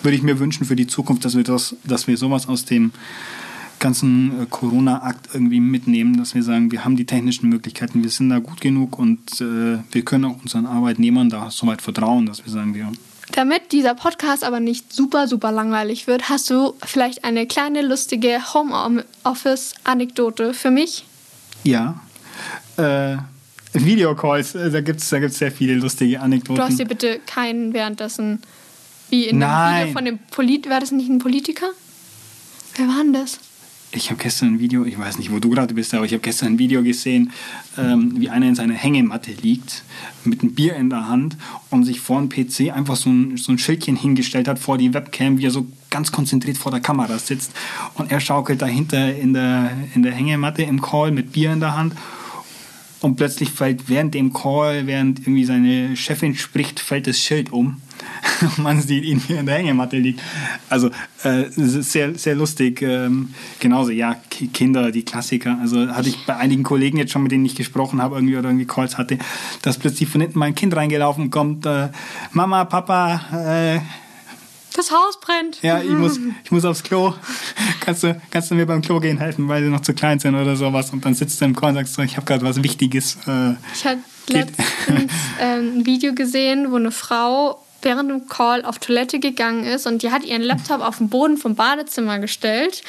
würde 0.03 0.17
ich 0.17 0.23
mir 0.23 0.39
wünschen 0.39 0.65
für 0.65 0.75
die 0.75 0.87
Zukunft, 0.87 1.23
dass 1.23 1.37
wir, 1.37 1.45
das, 1.45 1.77
dass 1.85 2.07
wir 2.07 2.17
sowas 2.17 2.49
aus 2.49 2.65
dem 2.65 2.91
ganzen 3.79 4.43
äh, 4.43 4.45
Corona-Akt 4.49 5.29
irgendwie 5.33 5.59
mitnehmen, 5.59 6.17
dass 6.17 6.35
wir 6.35 6.43
sagen, 6.43 6.71
wir 6.71 6.85
haben 6.85 6.95
die 6.95 7.05
technischen 7.05 7.49
Möglichkeiten, 7.49 8.03
wir 8.03 8.09
sind 8.09 8.29
da 8.29 8.39
gut 8.39 8.61
genug 8.61 8.97
und 8.97 9.41
äh, 9.41 9.79
wir 9.91 10.01
können 10.03 10.25
auch 10.25 10.41
unseren 10.41 10.65
Arbeitnehmern 10.65 11.29
da 11.29 11.51
soweit 11.51 11.81
vertrauen, 11.81 12.25
dass 12.25 12.45
wir 12.45 12.51
sagen, 12.51 12.73
wir. 12.73 12.91
Damit 13.31 13.71
dieser 13.71 13.95
Podcast 13.95 14.43
aber 14.43 14.59
nicht 14.59 14.93
super, 14.93 15.27
super 15.27 15.51
langweilig 15.51 16.07
wird, 16.07 16.29
hast 16.29 16.49
du 16.49 16.75
vielleicht 16.85 17.23
eine 17.23 17.47
kleine 17.47 17.81
lustige 17.81 18.39
Homeoffice-Anekdote 18.53 20.53
für 20.53 20.71
mich? 20.71 21.05
Ja. 21.63 22.01
Äh, 22.77 23.17
Videocalls, 23.73 24.55
äh, 24.55 24.71
da 24.71 24.81
gibt 24.81 25.01
es 25.01 25.09
da 25.09 25.19
gibt's 25.19 25.39
sehr 25.39 25.51
viele 25.51 25.75
lustige 25.75 26.21
Anekdoten. 26.21 26.55
Du 26.55 26.63
hast 26.63 26.79
dir 26.79 26.85
bitte 26.85 27.19
keinen 27.25 27.73
währenddessen, 27.73 28.41
wie 29.09 29.25
in 29.25 29.39
Nein. 29.39 29.73
dem 29.73 29.81
Video 29.81 29.93
von 29.93 30.05
dem 30.05 30.19
Polit, 30.31 30.69
war 30.69 30.79
das 30.79 30.91
nicht 30.91 31.09
ein 31.09 31.19
Politiker? 31.19 31.67
Wer 32.77 32.87
war 32.87 33.03
denn 33.03 33.13
das? 33.13 33.39
Ich 33.95 34.11
habe 34.11 34.21
gestern 34.21 34.55
ein 34.55 34.59
Video, 34.59 34.85
ich 34.85 34.97
weiß 34.97 35.17
nicht, 35.17 35.31
wo 35.31 35.39
du 35.39 35.49
gerade 35.49 35.73
bist, 35.73 35.93
aber 35.93 36.05
ich 36.05 36.13
habe 36.13 36.21
gestern 36.21 36.53
ein 36.53 36.59
Video 36.59 36.83
gesehen, 36.83 37.31
ähm, 37.77 38.13
wie 38.17 38.29
einer 38.29 38.47
in 38.47 38.55
seiner 38.55 38.73
Hängematte 38.73 39.31
liegt, 39.31 39.83
mit 40.23 40.41
einem 40.41 40.53
Bier 40.53 40.75
in 40.75 40.89
der 40.89 41.07
Hand 41.07 41.37
und 41.69 41.83
sich 41.83 41.99
vor 41.99 42.19
dem 42.19 42.29
PC 42.29 42.73
einfach 42.73 42.95
so 42.95 43.09
ein, 43.09 43.37
so 43.37 43.51
ein 43.51 43.57
Schildchen 43.57 43.95
hingestellt 43.95 44.47
hat 44.47 44.59
vor 44.59 44.77
die 44.77 44.93
Webcam, 44.93 45.37
wie 45.37 45.45
er 45.45 45.51
so 45.51 45.67
ganz 45.89 46.11
konzentriert 46.11 46.57
vor 46.57 46.71
der 46.71 46.81
Kamera 46.81 47.17
sitzt. 47.17 47.51
Und 47.95 48.11
er 48.11 48.19
schaukelt 48.19 48.61
dahinter 48.61 49.15
in 49.15 49.33
der, 49.33 49.71
in 49.93 50.03
der 50.03 50.13
Hängematte 50.13 50.63
im 50.63 50.81
Call 50.81 51.11
mit 51.11 51.31
Bier 51.31 51.53
in 51.53 51.59
der 51.59 51.75
Hand. 51.75 51.93
Und 53.01 53.17
plötzlich 53.17 53.51
fällt 53.51 53.87
während 53.87 54.13
dem 54.13 54.33
Call, 54.33 54.87
während 54.87 55.19
irgendwie 55.19 55.45
seine 55.45 55.95
Chefin 55.95 56.35
spricht, 56.35 56.79
fällt 56.79 57.07
das 57.07 57.19
Schild 57.19 57.51
um. 57.51 57.81
Und 58.41 58.57
man 58.63 58.81
sieht 58.81 59.03
ihn, 59.03 59.21
wie 59.27 59.33
er 59.33 59.39
in 59.41 59.45
der 59.45 59.55
Hängematte 59.55 59.97
liegt. 59.97 60.21
Also 60.69 60.89
äh, 61.23 61.45
sehr, 61.49 62.15
sehr 62.15 62.35
lustig. 62.35 62.81
Ähm, 62.81 63.33
genauso, 63.59 63.91
ja, 63.91 64.15
Ki- 64.29 64.47
Kinder, 64.47 64.91
die 64.91 65.03
Klassiker. 65.03 65.57
Also 65.61 65.87
hatte 65.87 66.09
ich 66.09 66.25
bei 66.25 66.35
einigen 66.35 66.63
Kollegen 66.63 66.97
jetzt 66.97 67.11
schon, 67.11 67.23
mit 67.23 67.31
denen 67.31 67.45
ich 67.45 67.55
gesprochen 67.55 68.01
habe, 68.01 68.15
irgendwie 68.15 68.37
oder 68.37 68.49
irgendwie 68.49 68.65
Calls 68.67 68.97
hatte, 68.97 69.17
dass 69.61 69.77
plötzlich 69.77 70.09
von 70.09 70.21
hinten 70.21 70.39
mein 70.39 70.55
Kind 70.55 70.75
reingelaufen 70.75 71.29
kommt. 71.29 71.65
Äh, 71.65 71.89
Mama, 72.31 72.65
Papa, 72.65 73.21
äh, 73.75 73.79
Das 74.75 74.91
Haus 74.91 75.19
brennt. 75.21 75.59
ja, 75.61 75.81
ich 75.81 75.89
muss, 75.97 76.19
ich 76.43 76.51
muss 76.51 76.65
aufs 76.65 76.83
Klo. 76.83 77.13
Kannst 77.79 78.03
du, 78.03 78.19
kannst 78.31 78.51
du 78.51 78.55
mir 78.55 78.65
beim 78.65 78.81
Klo 78.81 78.99
gehen 78.99 79.17
helfen, 79.19 79.47
weil 79.47 79.63
sie 79.63 79.69
noch 79.69 79.81
zu 79.81 79.93
klein 79.93 80.19
sind 80.19 80.35
oder 80.35 80.55
sowas? 80.55 80.89
Und 80.91 81.05
dann 81.05 81.13
sitzt 81.13 81.39
du 81.39 81.45
im 81.45 81.55
Call 81.55 81.69
und 81.69 81.75
sagst 81.75 81.93
so, 81.93 82.01
ich 82.01 82.17
habe 82.17 82.25
gerade 82.25 82.43
was 82.43 82.61
Wichtiges. 82.61 83.17
Äh, 83.27 83.51
Ich 83.73 83.83
Geht. 84.25 84.47
letztens 84.57 85.11
ähm, 85.39 85.77
ein 85.79 85.85
Video 85.85 86.13
gesehen, 86.15 86.71
wo 86.71 86.77
eine 86.77 86.91
Frau 86.91 87.61
während 87.85 88.09
dem 88.09 88.27
Call 88.27 88.65
auf 88.65 88.79
Toilette 88.79 89.19
gegangen 89.19 89.63
ist 89.63 89.87
und 89.87 90.03
die 90.03 90.11
hat 90.11 90.23
ihren 90.23 90.41
Laptop 90.41 90.81
auf 90.81 90.97
den 90.97 91.09
Boden 91.09 91.37
vom 91.37 91.55
Badezimmer 91.55 92.19
gestellt 92.19 92.81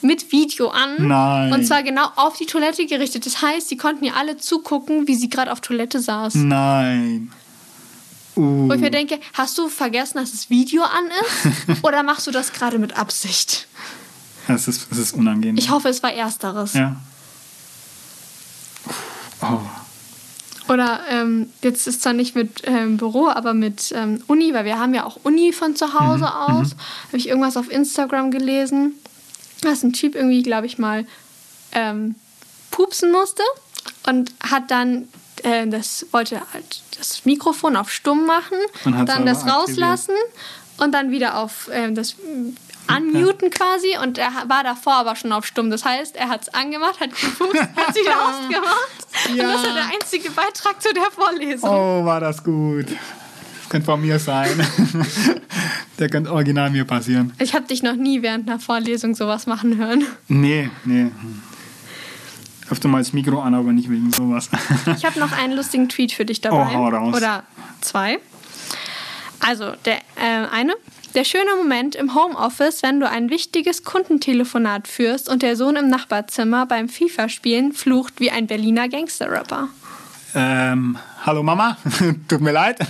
mit 0.00 0.32
Video 0.32 0.68
an. 0.68 1.06
Nein. 1.08 1.52
Und 1.52 1.66
zwar 1.66 1.82
genau 1.82 2.06
auf 2.16 2.36
die 2.36 2.46
Toilette 2.46 2.86
gerichtet. 2.86 3.26
Das 3.26 3.42
heißt, 3.42 3.70
die 3.70 3.76
konnten 3.76 4.04
ihr 4.04 4.16
alle 4.16 4.36
zugucken, 4.36 5.08
wie 5.08 5.14
sie 5.14 5.28
gerade 5.28 5.52
auf 5.52 5.60
Toilette 5.60 6.00
saß. 6.00 6.36
nein. 6.36 7.30
Uh. 8.36 8.68
Wo 8.68 8.72
ich 8.72 8.80
mir 8.80 8.90
denke, 8.90 9.20
hast 9.34 9.56
du 9.58 9.68
vergessen, 9.68 10.18
dass 10.18 10.32
das 10.32 10.50
Video 10.50 10.82
an 10.82 11.04
ist? 11.06 11.82
oder 11.84 12.02
machst 12.02 12.26
du 12.26 12.32
das 12.32 12.52
gerade 12.52 12.80
mit 12.80 12.96
Absicht? 12.96 13.68
Das 14.48 14.66
ist, 14.66 14.88
das 14.90 14.98
ist 14.98 15.12
unangenehm. 15.14 15.56
Ich 15.56 15.70
hoffe, 15.70 15.88
es 15.88 16.02
war 16.02 16.12
ersteres. 16.12 16.74
ja. 16.74 16.96
Oh. 19.40 19.60
Oder 20.68 21.00
ähm, 21.10 21.50
jetzt 21.62 21.86
ist 21.86 22.02
zwar 22.02 22.14
nicht 22.14 22.34
mit 22.34 22.62
ähm, 22.64 22.96
Büro, 22.96 23.28
aber 23.28 23.52
mit 23.52 23.92
ähm, 23.94 24.22
Uni, 24.28 24.54
weil 24.54 24.64
wir 24.64 24.78
haben 24.78 24.94
ja 24.94 25.04
auch 25.04 25.18
Uni 25.22 25.52
von 25.52 25.76
zu 25.76 25.98
Hause 25.98 26.34
aus. 26.34 26.74
Habe 27.08 27.18
ich 27.18 27.28
irgendwas 27.28 27.56
auf 27.56 27.70
Instagram 27.70 28.30
gelesen, 28.30 28.94
dass 29.60 29.82
ein 29.82 29.92
Typ 29.92 30.14
irgendwie, 30.14 30.42
glaube 30.42 30.66
ich 30.66 30.78
mal, 30.78 31.06
ähm, 31.72 32.14
pupsen 32.70 33.12
musste 33.12 33.42
und 34.06 34.32
hat 34.42 34.70
dann 34.70 35.08
äh, 35.42 35.66
das 35.66 36.06
wollte 36.12 36.40
halt 36.52 36.82
das 36.96 37.24
Mikrofon 37.24 37.76
auf 37.76 37.90
stumm 37.90 38.26
machen, 38.26 38.56
dann 38.84 39.26
das 39.26 39.44
aktiviert. 39.44 39.54
rauslassen 39.54 40.14
und 40.78 40.92
dann 40.92 41.10
wieder 41.10 41.38
auf 41.38 41.68
ähm, 41.72 41.94
das 41.94 42.16
Unmuten 42.88 43.50
quasi 43.50 43.96
und 44.02 44.18
er 44.18 44.30
war 44.48 44.62
davor 44.62 44.94
aber 44.94 45.16
schon 45.16 45.32
auf 45.32 45.46
stumm. 45.46 45.70
Das 45.70 45.84
heißt, 45.84 46.16
er 46.16 46.28
hat 46.28 46.42
es 46.42 46.48
angemacht, 46.54 47.00
hat 47.00 47.10
gepupst, 47.10 47.60
hat 47.76 47.88
es 47.90 47.96
wieder 47.96 48.16
ausgemacht. 48.22 49.30
Und 49.30 49.38
das 49.38 49.66
war 49.66 49.74
der 49.74 49.90
einzige 49.94 50.30
Beitrag 50.30 50.82
zu 50.82 50.92
der 50.92 51.10
Vorlesung. 51.10 51.70
oh, 51.70 52.04
war 52.04 52.20
das 52.20 52.42
gut. 52.42 52.86
Das 52.88 53.68
könnte 53.70 53.86
von 53.86 54.00
mir 54.00 54.18
sein. 54.18 54.50
Der 55.98 56.08
könnte 56.08 56.32
original 56.32 56.70
mir 56.70 56.84
passieren. 56.84 57.32
Ich 57.38 57.54
habe 57.54 57.66
dich 57.66 57.82
noch 57.82 57.94
nie 57.94 58.20
während 58.20 58.48
einer 58.48 58.58
Vorlesung 58.58 59.14
sowas 59.14 59.46
machen 59.46 59.76
hören. 59.76 60.04
Nee, 60.28 60.68
nee. 60.84 61.10
Öfter 62.68 62.88
mal 62.88 62.98
das 62.98 63.12
Mikro 63.12 63.40
an, 63.40 63.54
aber 63.54 63.72
nicht 63.72 63.88
wegen 63.90 64.12
sowas. 64.12 64.48
Ich 64.96 65.04
habe 65.04 65.20
noch 65.20 65.32
einen 65.32 65.52
lustigen 65.52 65.88
Tweet 65.88 66.12
für 66.12 66.24
dich 66.24 66.40
dabei. 66.40 66.66
Oh, 66.70 66.74
hau 66.74 66.88
raus. 66.88 67.16
Oder 67.16 67.44
zwei. 67.80 68.18
Also, 69.40 69.72
der 69.84 69.98
äh, 70.16 70.46
eine. 70.50 70.74
Der 71.14 71.22
schöne 71.22 71.54
Moment 71.56 71.94
im 71.94 72.16
Homeoffice, 72.16 72.82
wenn 72.82 72.98
du 72.98 73.08
ein 73.08 73.30
wichtiges 73.30 73.84
Kundentelefonat 73.84 74.88
führst 74.88 75.28
und 75.28 75.42
der 75.42 75.54
Sohn 75.54 75.76
im 75.76 75.88
Nachbarzimmer 75.88 76.66
beim 76.66 76.88
FIFA-Spielen 76.88 77.72
flucht 77.72 78.14
wie 78.18 78.32
ein 78.32 78.48
Berliner 78.48 78.88
Gangster-Rapper. 78.88 79.68
ähm, 80.34 80.98
hallo 81.24 81.44
Mama, 81.44 81.76
tut 82.28 82.40
mir 82.40 82.50
leid. 82.50 82.80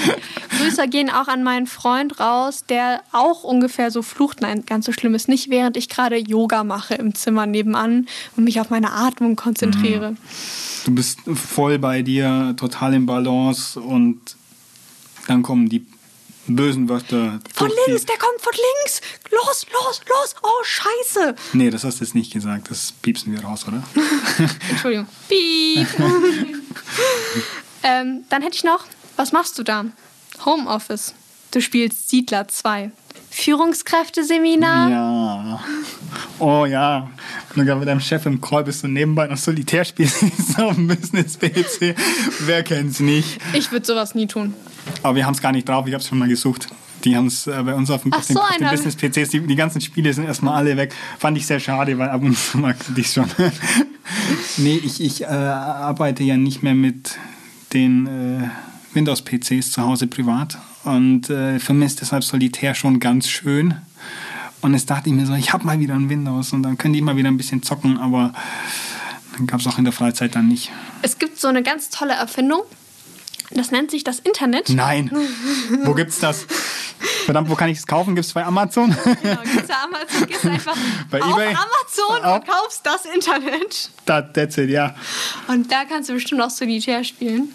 Grüße 0.58 0.88
gehen 0.88 1.10
auch 1.10 1.28
an 1.28 1.42
meinen 1.42 1.66
Freund 1.66 2.18
raus, 2.20 2.64
der 2.66 3.02
auch 3.12 3.44
ungefähr 3.44 3.90
so 3.90 4.00
flucht. 4.00 4.40
Nein, 4.40 4.64
ganz 4.64 4.86
so 4.86 4.92
schlimm 4.92 5.14
ist 5.14 5.28
nicht, 5.28 5.50
während 5.50 5.76
ich 5.76 5.90
gerade 5.90 6.16
Yoga 6.16 6.64
mache 6.64 6.94
im 6.94 7.14
Zimmer 7.14 7.44
nebenan 7.44 8.06
und 8.38 8.44
mich 8.44 8.62
auf 8.62 8.70
meine 8.70 8.94
Atmung 8.94 9.36
konzentriere. 9.36 10.16
Du 10.86 10.94
bist 10.94 11.18
voll 11.34 11.78
bei 11.78 12.00
dir, 12.00 12.54
total 12.56 12.94
im 12.94 13.04
Balance 13.04 13.78
und 13.78 14.36
dann 15.26 15.42
kommen 15.42 15.68
die 15.68 15.84
bösen 16.46 16.88
Wörter. 16.88 17.40
Von 17.54 17.70
links, 17.86 18.06
der 18.06 18.16
kommt 18.18 18.40
von 18.40 18.52
links. 18.52 19.00
Los, 19.30 19.66
los, 19.72 20.00
los. 20.08 20.34
Oh, 20.42 20.64
scheiße. 20.64 21.34
Nee, 21.52 21.70
das 21.70 21.84
hast 21.84 22.00
du 22.00 22.04
jetzt 22.04 22.14
nicht 22.14 22.32
gesagt. 22.32 22.70
Das 22.70 22.92
piepsen 22.92 23.32
wir 23.32 23.44
raus, 23.44 23.66
oder? 23.66 23.82
Entschuldigung. 24.70 25.06
Piep. 25.28 25.88
ähm, 27.82 28.24
dann 28.28 28.42
hätte 28.42 28.56
ich 28.56 28.64
noch, 28.64 28.84
was 29.16 29.32
machst 29.32 29.58
du 29.58 29.62
da? 29.62 29.86
Homeoffice. 30.44 31.14
Du 31.50 31.60
spielst 31.60 32.08
Siedler 32.10 32.48
2. 32.48 32.90
Führungskräfteseminar. 33.30 34.90
Ja. 34.90 35.64
Oh 36.38 36.66
ja. 36.66 37.10
Und 37.50 37.62
sogar 37.62 37.76
mit 37.76 37.88
deinem 37.88 38.00
Chef 38.00 38.26
im 38.26 38.40
Call 38.40 38.64
bist 38.64 38.84
du 38.84 38.88
nebenbei 38.88 39.26
noch 39.26 39.36
Solitär 39.36 39.84
spielst 39.84 40.22
auf 40.58 40.76
dem 40.76 40.86
Business-PC. 40.86 41.96
Wer 42.40 42.62
kennt's 42.62 43.00
nicht? 43.00 43.40
Ich 43.52 43.72
würde 43.72 43.86
sowas 43.86 44.14
nie 44.14 44.26
tun. 44.26 44.54
Aber 45.02 45.16
wir 45.16 45.26
haben 45.26 45.34
es 45.34 45.42
gar 45.42 45.52
nicht 45.52 45.68
drauf. 45.68 45.86
Ich 45.86 45.92
habe 45.92 46.02
es 46.02 46.08
schon 46.08 46.18
mal 46.18 46.28
gesucht. 46.28 46.68
Die 47.04 47.16
haben 47.16 47.26
es 47.26 47.46
äh, 47.46 47.62
bei 47.62 47.74
uns 47.74 47.90
auf 47.90 48.02
dem, 48.02 48.12
so, 48.22 48.40
einer- 48.40 48.70
Business-PCs. 48.70 49.30
Die, 49.30 49.40
die 49.40 49.56
ganzen 49.56 49.80
Spiele 49.80 50.12
sind 50.12 50.24
erstmal 50.24 50.54
alle 50.54 50.76
weg. 50.76 50.94
Fand 51.18 51.36
ich 51.36 51.46
sehr 51.46 51.60
schade, 51.60 51.98
weil 51.98 52.08
ab 52.08 52.22
und 52.22 52.36
zu 52.36 52.58
mag 52.58 52.76
ich 52.96 53.12
schon. 53.12 53.26
nee, 54.56 54.80
ich, 54.82 55.00
ich 55.02 55.22
äh, 55.22 55.26
arbeite 55.26 56.22
ja 56.22 56.36
nicht 56.36 56.62
mehr 56.62 56.74
mit 56.74 57.18
den 57.72 58.06
äh, 58.06 58.48
Windows-PCs 58.94 59.72
zu 59.72 59.82
Hause 59.82 60.06
privat 60.06 60.58
und 60.84 61.28
äh, 61.28 61.58
vermisse 61.58 61.96
deshalb 61.96 62.24
Solitär 62.24 62.74
schon 62.74 63.00
ganz 63.00 63.28
schön. 63.28 63.74
Und 64.60 64.72
jetzt 64.72 64.88
dachte 64.88 65.10
ich 65.10 65.14
mir 65.14 65.26
so, 65.26 65.34
ich 65.34 65.52
habe 65.52 65.66
mal 65.66 65.78
wieder 65.80 65.94
ein 65.94 66.08
Windows 66.08 66.54
und 66.54 66.62
dann 66.62 66.78
können 66.78 66.94
die 66.94 67.02
mal 67.02 67.16
wieder 67.16 67.28
ein 67.28 67.36
bisschen 67.36 67.62
zocken, 67.62 67.98
aber 67.98 68.32
dann 69.36 69.46
gab 69.46 69.60
es 69.60 69.66
auch 69.66 69.76
in 69.76 69.84
der 69.84 69.92
Freizeit 69.92 70.34
dann 70.36 70.48
nicht. 70.48 70.70
Es 71.02 71.18
gibt 71.18 71.38
so 71.38 71.48
eine 71.48 71.62
ganz 71.62 71.90
tolle 71.90 72.14
Erfindung. 72.14 72.62
Das 73.50 73.70
nennt 73.70 73.90
sich 73.90 74.04
das 74.04 74.18
Internet. 74.20 74.68
Nein, 74.70 75.10
wo 75.84 75.94
gibt's 75.94 76.18
das? 76.18 76.46
Verdammt, 77.24 77.48
wo 77.50 77.54
kann 77.54 77.68
ich 77.68 77.78
es 77.78 77.86
kaufen? 77.86 78.14
Gibt's 78.14 78.32
bei 78.32 78.44
Amazon? 78.44 78.96
Genau, 79.22 79.40
gehst 79.42 79.68
du 79.68 79.76
Amazon, 79.76 80.26
gehst 80.26 80.46
einfach 80.46 80.76
Bei 81.10 81.22
auf 81.22 81.32
eBay? 81.32 81.48
Amazon 81.54 82.24
Auf- 82.24 82.36
und 82.40 82.48
kaufst 82.48 82.80
das 82.84 83.04
Internet. 83.04 83.90
That, 84.06 84.34
that's 84.34 84.58
it, 84.58 84.70
ja. 84.70 84.94
Und 85.46 85.70
da 85.70 85.84
kannst 85.84 86.08
du 86.08 86.14
bestimmt 86.14 86.40
auch 86.40 86.50
Solitär 86.50 87.04
spielen. 87.04 87.54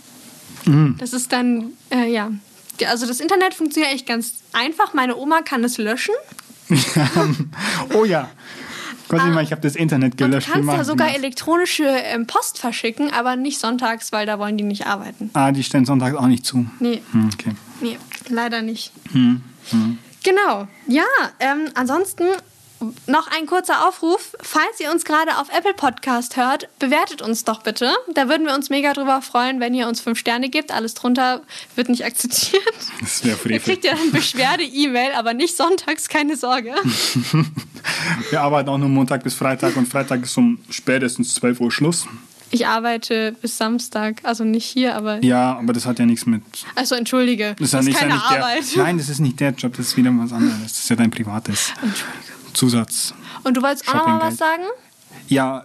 Mhm. 0.66 0.96
Das 1.00 1.14
ist 1.14 1.32
dann, 1.32 1.74
äh, 1.92 2.12
ja. 2.12 2.32
Also 2.88 3.06
das 3.06 3.20
Internet 3.20 3.54
funktioniert 3.54 3.94
echt 3.94 4.08
ganz 4.08 4.36
einfach. 4.54 4.94
Meine 4.94 5.18
Oma 5.18 5.42
kann 5.42 5.64
es 5.64 5.78
löschen. 5.78 6.16
oh 7.94 8.06
ja. 8.06 8.30
Gott 9.10 9.20
sei 9.22 9.30
Dank, 9.30 9.42
ich 9.44 9.52
habe 9.52 9.62
das 9.62 9.76
Internet 9.76 10.14
Und 10.14 10.22
du 10.22 10.26
gelöscht. 10.30 10.48
Wie 10.48 10.52
kannst 10.54 10.72
ja 10.72 10.84
sogar 10.84 11.14
elektronische. 11.14 11.84
ähm, 11.86 12.28
Post 12.28 12.60
verschicken, 12.60 13.12
aber 13.12 13.36
nicht 13.36 13.60
sonntags, 13.60 14.12
weil 14.12 14.26
da 14.26 14.40
wollen 14.40 14.58
die 14.58 14.64
nicht 14.64 14.86
arbeiten. 14.88 15.30
Ah, 15.34 15.52
die 15.52 15.64
stellen 15.64 15.86
sonntags 15.86 16.16
auch 16.16 16.28
nicht 16.28 16.46
zu. 16.46 16.66
Nee, 16.80 17.02
Hm, 17.12 17.30
okay. 17.34 17.52
nee, 17.82 17.98
leider 18.30 18.62
nicht. 18.62 18.92
Hm, 19.12 19.42
Genau. 20.24 20.68
Ja, 20.88 21.04
ähm, 21.40 21.70
ansonsten 21.76 22.26
noch 23.08 23.28
ein 23.28 23.46
kurzer 23.46 23.88
Aufruf. 23.88 24.36
Falls 24.42 24.80
ihr 24.80 24.90
uns 24.92 25.04
gerade 25.04 25.38
auf 25.38 25.48
Apple 25.56 25.74
Podcast 25.74 26.38
hört, 26.38 26.70
bewertet 26.80 27.22
uns 27.22 27.44
doch 27.44 27.62
bitte. 27.62 27.92
Da 28.14 28.30
würden 28.30 28.46
wir 28.48 28.54
uns 28.56 28.70
mega 28.70 28.94
drüber 28.94 29.22
freuen, 29.22 29.60
wenn 29.60 29.74
ihr 29.74 29.88
uns 29.88 30.00
fünf 30.02 30.18
Sterne 30.18 30.50
gebt. 30.50 30.72
Alles 30.72 30.94
drunter 30.94 31.42
wird 31.76 31.90
nicht 31.90 32.06
akzeptiert. 32.06 32.64
Das 33.02 33.24
wäre 33.26 33.38
Ihr 33.50 33.60
kriegt 33.60 33.84
ja 33.84 33.96
dann 33.96 34.12
Beschwerde-E-Mail, 34.12 35.12
aber 35.14 35.34
nicht 35.34 35.58
sonntags, 35.58 36.08
keine 36.10 36.38
Sorge. 36.38 36.74
Wir 38.30 38.42
arbeiten 38.42 38.70
auch 38.70 38.78
nur 38.78 38.90
Montag 38.90 39.24
bis 39.24 39.34
Freitag 39.34 39.76
und 39.78 39.88
Freitag 39.88 40.24
ist 40.24 40.38
um 40.38 40.60
spätestens 40.70 41.34
12 41.36 41.60
Uhr 41.62 41.72
Schluss. 41.72 42.08
Ich 42.52 42.66
arbeite 42.66 43.34
bis 43.42 43.58
Samstag, 43.58 44.22
also 44.24 44.44
nicht 44.44 44.66
hier, 44.66 44.96
aber. 44.96 45.24
Ja, 45.24 45.58
aber 45.60 45.72
das 45.72 45.86
hat 45.86 46.00
ja 46.00 46.06
nichts 46.06 46.26
mit. 46.26 46.42
Also 46.76 46.96
entschuldige, 46.96 47.56
Das 47.60 47.72
das 47.72 47.82
ist, 47.82 47.88
ja 47.88 47.90
nicht- 47.92 48.00
keine 48.00 48.14
nicht 48.16 48.26
Arbeit. 48.32 48.76
Der, 48.76 48.84
nein, 48.84 48.98
das 48.98 49.10
ist 49.10 49.20
nicht 49.20 49.40
der 49.40 49.52
Job, 49.52 49.74
das 49.78 49.88
ist 49.88 49.98
wieder 49.98 50.12
was 50.16 50.34
anderes. 50.34 50.62
Das 50.64 50.80
ist 50.80 50.90
ja 50.90 50.96
dein 50.96 51.12
privates 51.12 51.74
Zusatz. 52.54 53.14
Und 53.44 53.56
du 53.56 53.62
wolltest 53.62 53.88
auch 53.90 53.94
noch 53.94 54.08
mal 54.08 54.22
was 54.22 54.38
sagen? 54.38 54.64
Ja, 55.28 55.60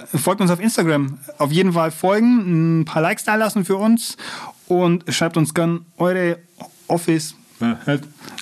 äh, 0.00 0.06
folgt 0.16 0.40
uns 0.40 0.50
auf 0.50 0.60
Instagram. 0.60 1.18
Auf 1.36 1.52
jeden 1.52 1.74
Fall 1.74 1.90
folgen, 1.90 2.80
ein 2.80 2.84
paar 2.86 3.02
Likes 3.02 3.24
da 3.24 3.34
lassen 3.34 3.64
für 3.66 3.76
uns 3.76 4.16
und 4.66 5.04
schreibt 5.12 5.36
uns 5.36 5.52
gern 5.52 5.84
eure 5.98 6.38
Office 6.86 7.34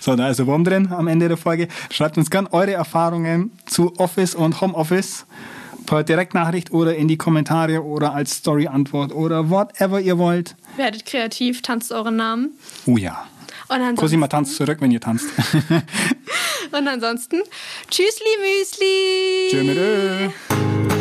So, 0.01 0.17
da 0.17 0.31
ist 0.31 0.41
ein 0.41 0.47
Wurm 0.47 0.65
drin 0.65 0.93
am 0.93 1.09
Ende 1.09 1.29
der 1.29 1.37
Folge. 1.37 1.69
Schreibt 1.91 2.17
uns 2.17 2.31
gern 2.31 2.47
eure 2.47 2.73
Erfahrungen 2.73 3.53
zu 3.67 3.95
Office 3.99 4.35
und 4.35 4.61
Homeoffice 4.61 5.27
per 5.87 6.05
Direktnachricht 6.05 6.71
oder 6.71 6.95
in 6.95 7.09
die 7.09 7.17
Kommentare 7.17 7.83
oder 7.83 8.15
als 8.15 8.33
Story-Antwort 8.33 9.13
oder 9.13 9.51
whatever 9.51 10.01
ihr 10.01 10.19
wollt. 10.19 10.55
Werdet 10.77 11.07
kreativ, 11.07 11.63
tanzt 11.63 11.93
euren 11.93 12.17
Namen. 12.17 12.51
Oh 12.87 12.97
ja. 12.97 13.27
Und 13.69 13.97
Cosima 13.97 14.29
tanzt 14.29 14.57
zurück, 14.57 14.79
wenn 14.81 14.91
ihr 14.91 15.01
tanzt. 15.01 15.27
und 16.73 16.89
ansonsten, 16.89 17.43
tschüssli 17.91 18.25
Müsli. 18.41 19.49
Tschö. 19.51 20.98